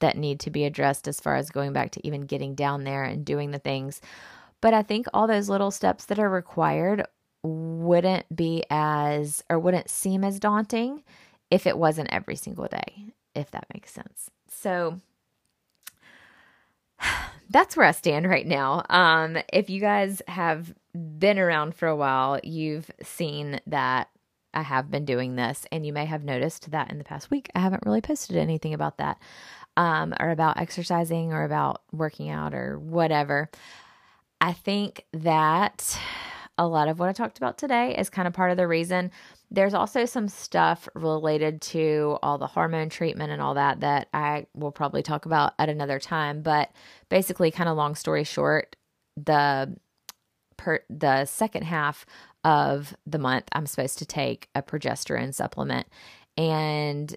that 0.00 0.16
need 0.16 0.40
to 0.40 0.50
be 0.50 0.64
addressed 0.64 1.06
as 1.06 1.20
far 1.20 1.36
as 1.36 1.50
going 1.50 1.72
back 1.72 1.92
to 1.92 2.06
even 2.06 2.22
getting 2.22 2.54
down 2.54 2.84
there 2.84 3.04
and 3.04 3.24
doing 3.24 3.50
the 3.50 3.58
things. 3.58 4.00
But 4.60 4.74
I 4.74 4.82
think 4.82 5.06
all 5.12 5.26
those 5.26 5.48
little 5.48 5.70
steps 5.70 6.06
that 6.06 6.18
are 6.18 6.28
required 6.28 7.04
wouldn't 7.42 8.34
be 8.34 8.64
as 8.70 9.42
or 9.48 9.58
wouldn't 9.58 9.90
seem 9.90 10.24
as 10.24 10.38
daunting 10.38 11.02
if 11.50 11.66
it 11.66 11.76
wasn't 11.76 12.12
every 12.12 12.36
single 12.36 12.66
day, 12.66 13.12
if 13.34 13.50
that 13.50 13.66
makes 13.72 13.92
sense. 13.92 14.30
So 14.48 15.00
that's 17.50 17.76
where 17.76 17.86
I 17.86 17.92
stand 17.92 18.28
right 18.28 18.46
now. 18.46 18.84
Um, 18.88 19.38
if 19.52 19.70
you 19.70 19.80
guys 19.80 20.22
have 20.28 20.74
been 20.94 21.38
around 21.38 21.74
for 21.74 21.88
a 21.88 21.96
while, 21.96 22.38
you've 22.42 22.90
seen 23.02 23.60
that 23.66 24.08
I 24.54 24.62
have 24.62 24.90
been 24.90 25.04
doing 25.04 25.36
this, 25.36 25.66
and 25.72 25.86
you 25.86 25.92
may 25.92 26.04
have 26.06 26.24
noticed 26.24 26.70
that 26.70 26.90
in 26.90 26.98
the 26.98 27.04
past 27.04 27.30
week, 27.30 27.50
I 27.54 27.60
haven't 27.60 27.84
really 27.86 28.00
posted 28.00 28.36
anything 28.36 28.74
about 28.74 28.98
that, 28.98 29.18
um, 29.76 30.14
or 30.20 30.30
about 30.30 30.58
exercising, 30.58 31.32
or 31.32 31.44
about 31.44 31.82
working 31.92 32.30
out, 32.30 32.54
or 32.54 32.78
whatever. 32.78 33.50
I 34.40 34.52
think 34.52 35.04
that 35.12 35.98
a 36.58 36.66
lot 36.66 36.88
of 36.88 36.98
what 36.98 37.08
I 37.08 37.12
talked 37.12 37.38
about 37.38 37.58
today 37.58 37.96
is 37.96 38.10
kind 38.10 38.28
of 38.28 38.34
part 38.34 38.50
of 38.50 38.56
the 38.56 38.68
reason. 38.68 39.10
There's 39.50 39.74
also 39.74 40.04
some 40.04 40.28
stuff 40.28 40.88
related 40.94 41.62
to 41.62 42.18
all 42.22 42.38
the 42.38 42.46
hormone 42.46 42.88
treatment 42.88 43.32
and 43.32 43.40
all 43.40 43.54
that 43.54 43.80
that 43.80 44.08
I 44.12 44.46
will 44.54 44.72
probably 44.72 45.02
talk 45.02 45.26
about 45.26 45.54
at 45.58 45.68
another 45.68 45.98
time. 45.98 46.42
But 46.42 46.70
basically, 47.08 47.50
kind 47.50 47.68
of 47.68 47.76
long 47.76 47.94
story 47.94 48.24
short, 48.24 48.76
the 49.16 49.76
per 50.56 50.80
the 50.88 51.24
second 51.24 51.64
half 51.64 52.06
of 52.44 52.94
the 53.06 53.18
month, 53.18 53.44
I'm 53.52 53.66
supposed 53.66 53.98
to 53.98 54.06
take 54.06 54.48
a 54.54 54.62
progesterone 54.62 55.34
supplement. 55.34 55.86
And 56.36 57.14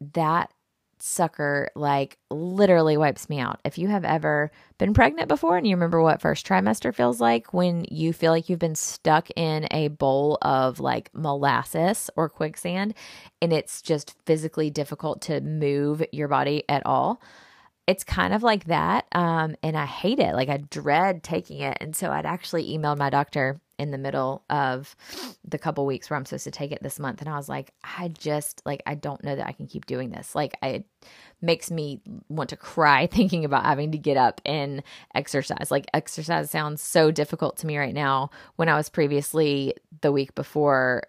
that 0.00 0.50
sucker 0.98 1.70
like 1.74 2.18
literally 2.30 2.96
wipes 2.96 3.28
me 3.28 3.38
out. 3.38 3.60
If 3.64 3.78
you 3.78 3.88
have 3.88 4.04
ever 4.04 4.50
been 4.78 4.94
pregnant 4.94 5.28
before 5.28 5.56
and 5.56 5.66
you 5.66 5.76
remember 5.76 6.00
what 6.00 6.20
first 6.20 6.46
trimester 6.46 6.94
feels 6.94 7.20
like 7.20 7.52
when 7.52 7.84
you 7.90 8.12
feel 8.12 8.32
like 8.32 8.48
you've 8.48 8.58
been 8.58 8.74
stuck 8.74 9.28
in 9.36 9.66
a 9.70 9.88
bowl 9.88 10.38
of 10.42 10.80
like 10.80 11.10
molasses 11.14 12.10
or 12.16 12.28
quicksand 12.28 12.94
and 13.42 13.52
it's 13.52 13.82
just 13.82 14.14
physically 14.24 14.70
difficult 14.70 15.20
to 15.22 15.40
move 15.40 16.02
your 16.12 16.28
body 16.28 16.64
at 16.68 16.84
all. 16.86 17.20
It's 17.86 18.02
kind 18.02 18.34
of 18.34 18.42
like 18.42 18.64
that. 18.64 19.06
Um, 19.12 19.54
and 19.62 19.76
I 19.76 19.86
hate 19.86 20.18
it. 20.18 20.34
Like 20.34 20.48
I 20.48 20.56
dread 20.56 21.22
taking 21.22 21.60
it. 21.60 21.76
And 21.80 21.94
so 21.94 22.10
I'd 22.10 22.26
actually 22.26 22.76
emailed 22.76 22.98
my 22.98 23.10
doctor 23.10 23.60
in 23.78 23.90
the 23.90 23.98
middle 23.98 24.44
of 24.48 24.96
the 25.44 25.58
couple 25.58 25.84
weeks 25.86 26.08
where 26.08 26.16
I'm 26.16 26.24
supposed 26.24 26.44
to 26.44 26.50
take 26.50 26.72
it 26.72 26.82
this 26.82 26.98
month. 26.98 27.20
And 27.20 27.28
I 27.28 27.36
was 27.36 27.48
like, 27.48 27.72
I 27.82 28.08
just 28.08 28.62
like, 28.64 28.82
I 28.86 28.94
don't 28.94 29.22
know 29.22 29.36
that 29.36 29.46
I 29.46 29.52
can 29.52 29.66
keep 29.66 29.86
doing 29.86 30.10
this. 30.10 30.34
Like, 30.34 30.56
it 30.62 30.86
makes 31.42 31.70
me 31.70 32.00
want 32.28 32.50
to 32.50 32.56
cry 32.56 33.06
thinking 33.12 33.44
about 33.44 33.64
having 33.64 33.92
to 33.92 33.98
get 33.98 34.16
up 34.16 34.40
and 34.44 34.82
exercise. 35.14 35.70
Like, 35.70 35.86
exercise 35.92 36.50
sounds 36.50 36.80
so 36.80 37.10
difficult 37.10 37.56
to 37.58 37.66
me 37.66 37.76
right 37.76 37.94
now 37.94 38.30
when 38.56 38.68
I 38.68 38.76
was 38.76 38.88
previously 38.88 39.74
the 40.00 40.12
week 40.12 40.34
before 40.34 41.02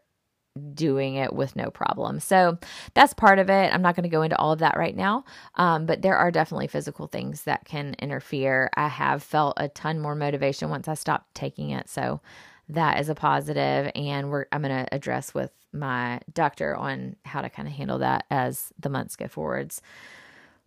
doing 0.74 1.16
it 1.16 1.34
with 1.34 1.56
no 1.56 1.70
problem. 1.70 2.20
So 2.20 2.58
that's 2.94 3.14
part 3.14 3.40
of 3.40 3.50
it. 3.50 3.74
I'm 3.74 3.82
not 3.82 3.96
going 3.96 4.04
to 4.04 4.10
go 4.10 4.22
into 4.22 4.38
all 4.38 4.52
of 4.52 4.60
that 4.60 4.78
right 4.78 4.96
now, 4.96 5.26
um, 5.56 5.86
but 5.86 6.02
there 6.02 6.18
are 6.18 6.32
definitely 6.32 6.68
physical 6.68 7.08
things 7.08 7.44
that 7.44 7.66
can 7.66 7.96
interfere. 8.00 8.70
I 8.76 8.88
have 8.88 9.24
felt 9.24 9.54
a 9.58 9.68
ton 9.70 10.00
more 10.00 10.16
motivation 10.16 10.70
once 10.70 10.88
I 10.88 10.96
stopped 10.96 11.36
taking 11.36 11.72
it. 11.72 11.90
So 11.90 12.22
that 12.70 13.00
is 13.00 13.10
a 13.10 13.16
positive 13.16 13.92
and 13.96 14.30
we're 14.30 14.46
i'm 14.52 14.62
going 14.62 14.86
to 14.86 14.94
address 14.94 15.34
with 15.34 15.52
my 15.74 16.20
doctor 16.34 16.76
on 16.76 17.16
how 17.24 17.42
to 17.42 17.50
kind 17.50 17.68
of 17.68 17.74
handle 17.74 18.00
that 18.00 18.26
as 18.32 18.72
the 18.80 18.90
months 18.90 19.16
go 19.16 19.28
forwards. 19.28 19.82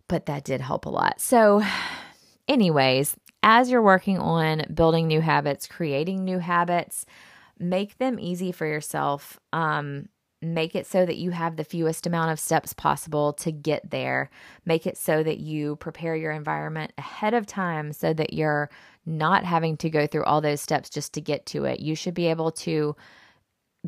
But 0.07 0.25
that 0.25 0.43
did 0.43 0.61
help 0.61 0.85
a 0.85 0.89
lot. 0.89 1.19
So 1.21 1.63
anyways 2.47 3.15
as 3.43 3.71
you're 3.71 3.81
working 3.81 4.19
on 4.19 4.63
building 4.73 5.07
new 5.07 5.21
habits 5.21 5.67
creating 5.67 6.23
new 6.23 6.39
habits 6.39 7.05
make 7.61 7.97
them 7.97 8.19
easy 8.19 8.51
for 8.51 8.65
yourself. 8.65 9.39
Um, 9.53 10.09
make 10.41 10.75
it 10.75 10.87
so 10.87 11.05
that 11.05 11.17
you 11.17 11.29
have 11.29 11.55
the 11.55 11.63
fewest 11.63 12.07
amount 12.07 12.31
of 12.31 12.39
steps 12.39 12.73
possible 12.73 13.31
to 13.33 13.51
get 13.51 13.91
there. 13.91 14.31
Make 14.65 14.87
it 14.87 14.97
so 14.97 15.21
that 15.21 15.37
you 15.37 15.75
prepare 15.75 16.15
your 16.15 16.31
environment 16.31 16.91
ahead 16.97 17.35
of 17.35 17.45
time 17.45 17.93
so 17.93 18.11
that 18.13 18.33
you're 18.33 18.69
not 19.05 19.43
having 19.43 19.77
to 19.77 19.89
go 19.89 20.07
through 20.07 20.25
all 20.25 20.41
those 20.41 20.61
steps 20.61 20.89
just 20.89 21.13
to 21.13 21.21
get 21.21 21.45
to 21.47 21.65
it. 21.65 21.79
You 21.79 21.95
should 21.95 22.13
be 22.13 22.27
able 22.27 22.51
to 22.51 22.95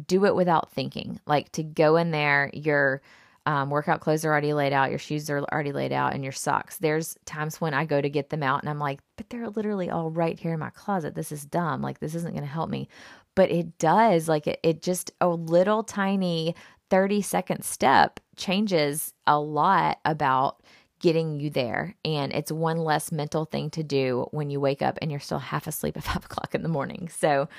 do 0.07 0.25
it 0.25 0.35
without 0.35 0.71
thinking, 0.71 1.19
like 1.27 1.51
to 1.51 1.63
go 1.63 1.97
in 1.97 2.11
there, 2.11 2.49
your 2.53 3.01
um, 3.45 3.69
workout 3.69 3.99
clothes 3.99 4.23
are 4.23 4.31
already 4.31 4.53
laid 4.53 4.73
out, 4.73 4.89
your 4.89 4.99
shoes 4.99 5.29
are 5.29 5.39
already 5.51 5.73
laid 5.73 5.91
out, 5.91 6.13
and 6.13 6.23
your 6.23 6.31
socks. 6.31 6.77
There's 6.77 7.17
times 7.25 7.59
when 7.59 7.73
I 7.73 7.85
go 7.85 7.99
to 7.99 8.09
get 8.09 8.29
them 8.29 8.41
out 8.41 8.61
and 8.61 8.69
I'm 8.69 8.79
like, 8.79 9.01
but 9.17 9.29
they're 9.29 9.49
literally 9.49 9.89
all 9.89 10.09
right 10.09 10.39
here 10.39 10.53
in 10.53 10.59
my 10.59 10.69
closet. 10.69 11.13
This 11.13 11.31
is 11.31 11.45
dumb. 11.45 11.81
Like, 11.81 11.99
this 11.99 12.15
isn't 12.15 12.33
going 12.33 12.45
to 12.45 12.49
help 12.49 12.69
me. 12.69 12.87
But 13.35 13.51
it 13.51 13.77
does. 13.77 14.29
Like, 14.29 14.47
it, 14.47 14.59
it 14.63 14.81
just, 14.81 15.11
a 15.19 15.27
little 15.27 15.83
tiny 15.83 16.55
30 16.89 17.21
second 17.21 17.65
step 17.65 18.19
changes 18.37 19.13
a 19.27 19.39
lot 19.39 19.99
about 20.05 20.61
getting 21.03 21.37
you 21.41 21.49
there. 21.49 21.95
And 22.05 22.31
it's 22.31 22.49
one 22.49 22.77
less 22.77 23.11
mental 23.11 23.43
thing 23.43 23.69
to 23.71 23.83
do 23.83 24.25
when 24.31 24.49
you 24.49 24.61
wake 24.61 24.81
up 24.81 24.97
and 25.01 25.11
you're 25.11 25.19
still 25.19 25.37
half 25.37 25.67
asleep 25.67 25.97
at 25.97 26.03
five 26.05 26.23
o'clock 26.23 26.55
in 26.55 26.63
the 26.63 26.69
morning. 26.69 27.09
So 27.09 27.49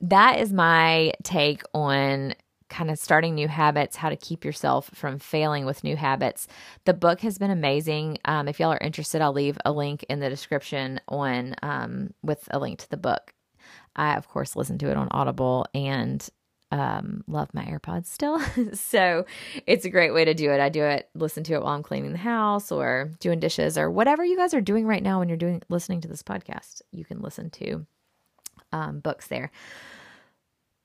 that 0.00 0.40
is 0.40 0.52
my 0.52 1.12
take 1.22 1.62
on 1.72 2.34
kind 2.68 2.90
of 2.90 2.98
starting 2.98 3.36
new 3.36 3.46
habits, 3.46 3.96
how 3.96 4.08
to 4.08 4.16
keep 4.16 4.44
yourself 4.44 4.90
from 4.94 5.18
failing 5.20 5.64
with 5.64 5.84
new 5.84 5.96
habits. 5.96 6.48
The 6.84 6.94
book 6.94 7.20
has 7.20 7.38
been 7.38 7.50
amazing. 7.50 8.18
Um, 8.24 8.48
if 8.48 8.58
y'all 8.58 8.72
are 8.72 8.78
interested, 8.78 9.20
I'll 9.22 9.32
leave 9.32 9.58
a 9.64 9.70
link 9.70 10.04
in 10.08 10.18
the 10.18 10.28
description 10.28 11.00
on 11.06 11.54
um, 11.62 12.14
with 12.22 12.48
a 12.50 12.58
link 12.58 12.80
to 12.80 12.90
the 12.90 12.96
book. 12.96 13.32
I, 13.94 14.16
of 14.16 14.26
course, 14.26 14.56
listen 14.56 14.78
to 14.78 14.90
it 14.90 14.96
on 14.96 15.08
Audible 15.12 15.66
and 15.72 16.28
um, 16.72 17.22
love 17.28 17.52
my 17.52 17.64
AirPods 17.64 18.06
still. 18.06 18.40
so 18.72 19.26
it's 19.66 19.84
a 19.84 19.90
great 19.90 20.12
way 20.14 20.24
to 20.24 20.32
do 20.32 20.50
it. 20.50 20.58
I 20.58 20.70
do 20.70 20.82
it, 20.82 21.10
listen 21.14 21.44
to 21.44 21.52
it 21.52 21.62
while 21.62 21.74
I'm 21.74 21.82
cleaning 21.82 22.12
the 22.12 22.18
house 22.18 22.72
or 22.72 23.10
doing 23.20 23.40
dishes 23.40 23.76
or 23.76 23.90
whatever 23.90 24.24
you 24.24 24.38
guys 24.38 24.54
are 24.54 24.60
doing 24.62 24.86
right 24.86 25.02
now 25.02 25.18
when 25.18 25.28
you're 25.28 25.36
doing 25.36 25.62
listening 25.68 26.00
to 26.00 26.08
this 26.08 26.22
podcast. 26.22 26.80
You 26.90 27.04
can 27.04 27.20
listen 27.20 27.50
to 27.50 27.86
um, 28.72 29.00
books 29.00 29.26
there. 29.26 29.50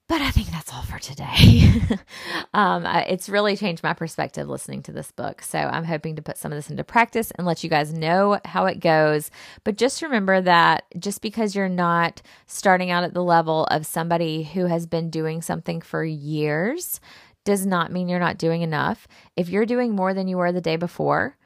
But 0.08 0.22
I 0.22 0.32
think 0.32 0.48
that's 0.48 0.74
all 0.74 0.84
for 0.84 1.00
today. 1.00 1.82
um, 2.54 2.86
it's 2.86 3.28
really 3.28 3.58
changed 3.58 3.84
my 3.84 3.92
perspective 3.92 4.48
listening 4.48 4.82
to 4.84 4.94
this 4.94 5.12
book. 5.12 5.42
So 5.42 5.60
I'm 5.60 5.84
hoping 5.84 6.16
to 6.16 6.22
put 6.22 6.38
some 6.38 6.54
of 6.54 6.58
this 6.58 6.70
into 6.70 6.86
practice 6.86 7.32
and 7.32 7.46
let 7.46 7.62
you 7.62 7.70
guys 7.70 7.94
know 7.94 8.40
how 8.46 8.68
it 8.68 8.80
goes. 8.80 9.30
But 9.66 9.76
just 9.76 10.02
remember 10.02 10.40
that 10.40 10.86
just 10.98 11.22
because 11.22 11.56
you're 11.56 11.68
not 11.68 12.22
starting 12.46 12.90
out 12.90 13.04
at 13.04 13.14
the 13.14 13.24
level 13.24 13.66
of 13.66 13.86
somebody 13.86 14.44
who 14.44 14.68
has 14.68 14.86
been 14.86 15.10
doing 15.10 15.42
something 15.42 15.82
for 15.82 16.06
years 16.06 17.02
does 17.44 17.66
not 17.66 17.92
mean 17.92 18.08
you're 18.08 18.20
not 18.20 18.38
doing 18.38 18.62
enough. 18.62 19.10
If 19.36 19.50
you're 19.50 19.66
doing 19.66 19.94
more 19.94 20.14
than 20.14 20.30
you 20.30 20.38
were 20.38 20.54
the 20.54 20.62
day 20.62 20.78
before, 20.78 21.38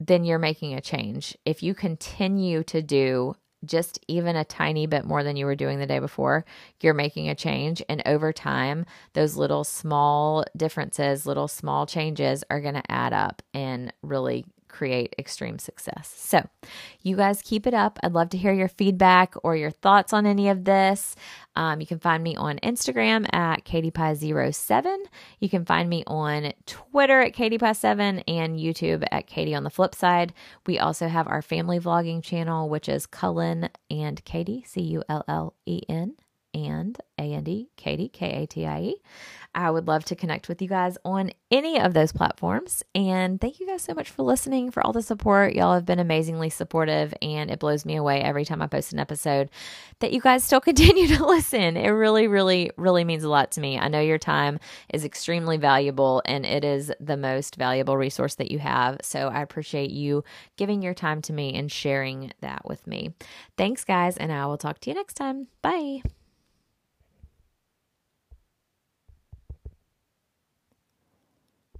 then 0.00 0.24
you're 0.24 0.40
making 0.40 0.74
a 0.74 0.80
change. 0.80 1.36
If 1.44 1.62
you 1.62 1.72
continue 1.72 2.64
to 2.64 2.82
do 2.82 3.36
just 3.64 3.98
even 4.08 4.36
a 4.36 4.44
tiny 4.44 4.86
bit 4.86 5.04
more 5.04 5.22
than 5.22 5.36
you 5.36 5.46
were 5.46 5.54
doing 5.54 5.78
the 5.78 5.86
day 5.86 5.98
before, 5.98 6.44
you're 6.80 6.94
making 6.94 7.28
a 7.28 7.34
change. 7.34 7.82
And 7.88 8.02
over 8.06 8.32
time, 8.32 8.86
those 9.12 9.36
little 9.36 9.64
small 9.64 10.44
differences, 10.56 11.26
little 11.26 11.48
small 11.48 11.86
changes 11.86 12.44
are 12.50 12.60
going 12.60 12.74
to 12.74 12.92
add 12.92 13.12
up 13.12 13.42
and 13.54 13.92
really 14.02 14.44
create 14.72 15.14
extreme 15.18 15.58
success. 15.58 16.12
So, 16.16 16.48
you 17.02 17.16
guys 17.16 17.42
keep 17.42 17.66
it 17.66 17.74
up. 17.74 17.98
I'd 18.02 18.12
love 18.12 18.30
to 18.30 18.38
hear 18.38 18.52
your 18.52 18.68
feedback 18.68 19.34
or 19.44 19.54
your 19.54 19.70
thoughts 19.70 20.12
on 20.12 20.26
any 20.26 20.48
of 20.48 20.64
this. 20.64 21.14
Um, 21.54 21.80
you 21.80 21.86
can 21.86 21.98
find 21.98 22.22
me 22.22 22.34
on 22.34 22.58
Instagram 22.62 23.32
at 23.32 23.64
katiepie07. 23.64 24.96
You 25.38 25.48
can 25.48 25.64
find 25.64 25.88
me 25.88 26.02
on 26.06 26.52
Twitter 26.66 27.20
at 27.20 27.34
katiepie7 27.34 28.24
and 28.26 28.58
YouTube 28.58 29.04
at 29.12 29.26
Katie 29.26 29.54
on 29.54 29.64
the 29.64 29.70
flip 29.70 29.94
side. 29.94 30.32
We 30.66 30.78
also 30.78 31.08
have 31.08 31.28
our 31.28 31.42
family 31.42 31.78
vlogging 31.78 32.22
channel, 32.22 32.68
which 32.68 32.88
is 32.88 33.06
Cullen 33.06 33.68
and 33.90 34.24
Katie, 34.24 34.64
C 34.66 34.80
U 34.80 35.02
L 35.08 35.24
L 35.28 35.54
E 35.66 35.82
N 35.88 36.14
and 36.54 36.98
A 37.18 37.22
N 37.22 37.44
D, 37.44 37.70
Katie, 37.76 38.08
K 38.08 38.42
A 38.42 38.46
T 38.46 38.66
I 38.66 38.80
E. 38.80 38.96
I 39.54 39.70
would 39.70 39.86
love 39.86 40.04
to 40.06 40.16
connect 40.16 40.48
with 40.48 40.62
you 40.62 40.68
guys 40.68 40.96
on 41.04 41.30
any 41.50 41.78
of 41.78 41.92
those 41.92 42.12
platforms. 42.12 42.82
And 42.94 43.40
thank 43.40 43.60
you 43.60 43.66
guys 43.66 43.82
so 43.82 43.94
much 43.94 44.08
for 44.10 44.22
listening, 44.22 44.70
for 44.70 44.84
all 44.84 44.92
the 44.92 45.02
support. 45.02 45.54
Y'all 45.54 45.74
have 45.74 45.84
been 45.84 45.98
amazingly 45.98 46.48
supportive, 46.50 47.12
and 47.20 47.50
it 47.50 47.58
blows 47.58 47.84
me 47.84 47.96
away 47.96 48.22
every 48.22 48.44
time 48.44 48.62
I 48.62 48.66
post 48.66 48.92
an 48.92 48.98
episode 48.98 49.50
that 50.00 50.12
you 50.12 50.20
guys 50.20 50.44
still 50.44 50.60
continue 50.72 51.06
to 51.08 51.26
listen. 51.26 51.76
It 51.76 51.88
really, 51.88 52.26
really, 52.26 52.70
really 52.76 53.04
means 53.04 53.24
a 53.24 53.28
lot 53.28 53.52
to 53.52 53.60
me. 53.60 53.78
I 53.78 53.88
know 53.88 54.00
your 54.00 54.18
time 54.18 54.58
is 54.92 55.04
extremely 55.04 55.58
valuable, 55.58 56.22
and 56.24 56.46
it 56.46 56.64
is 56.64 56.92
the 56.98 57.16
most 57.16 57.56
valuable 57.56 57.96
resource 57.96 58.36
that 58.36 58.50
you 58.50 58.58
have. 58.58 58.98
So 59.02 59.28
I 59.28 59.42
appreciate 59.42 59.90
you 59.90 60.24
giving 60.56 60.82
your 60.82 60.94
time 60.94 61.20
to 61.22 61.32
me 61.32 61.54
and 61.54 61.70
sharing 61.70 62.32
that 62.40 62.66
with 62.66 62.86
me. 62.86 63.14
Thanks, 63.56 63.84
guys, 63.84 64.16
and 64.16 64.32
I 64.32 64.46
will 64.46 64.58
talk 64.58 64.80
to 64.80 64.90
you 64.90 64.94
next 64.94 65.14
time. 65.14 65.48
Bye. 65.60 66.02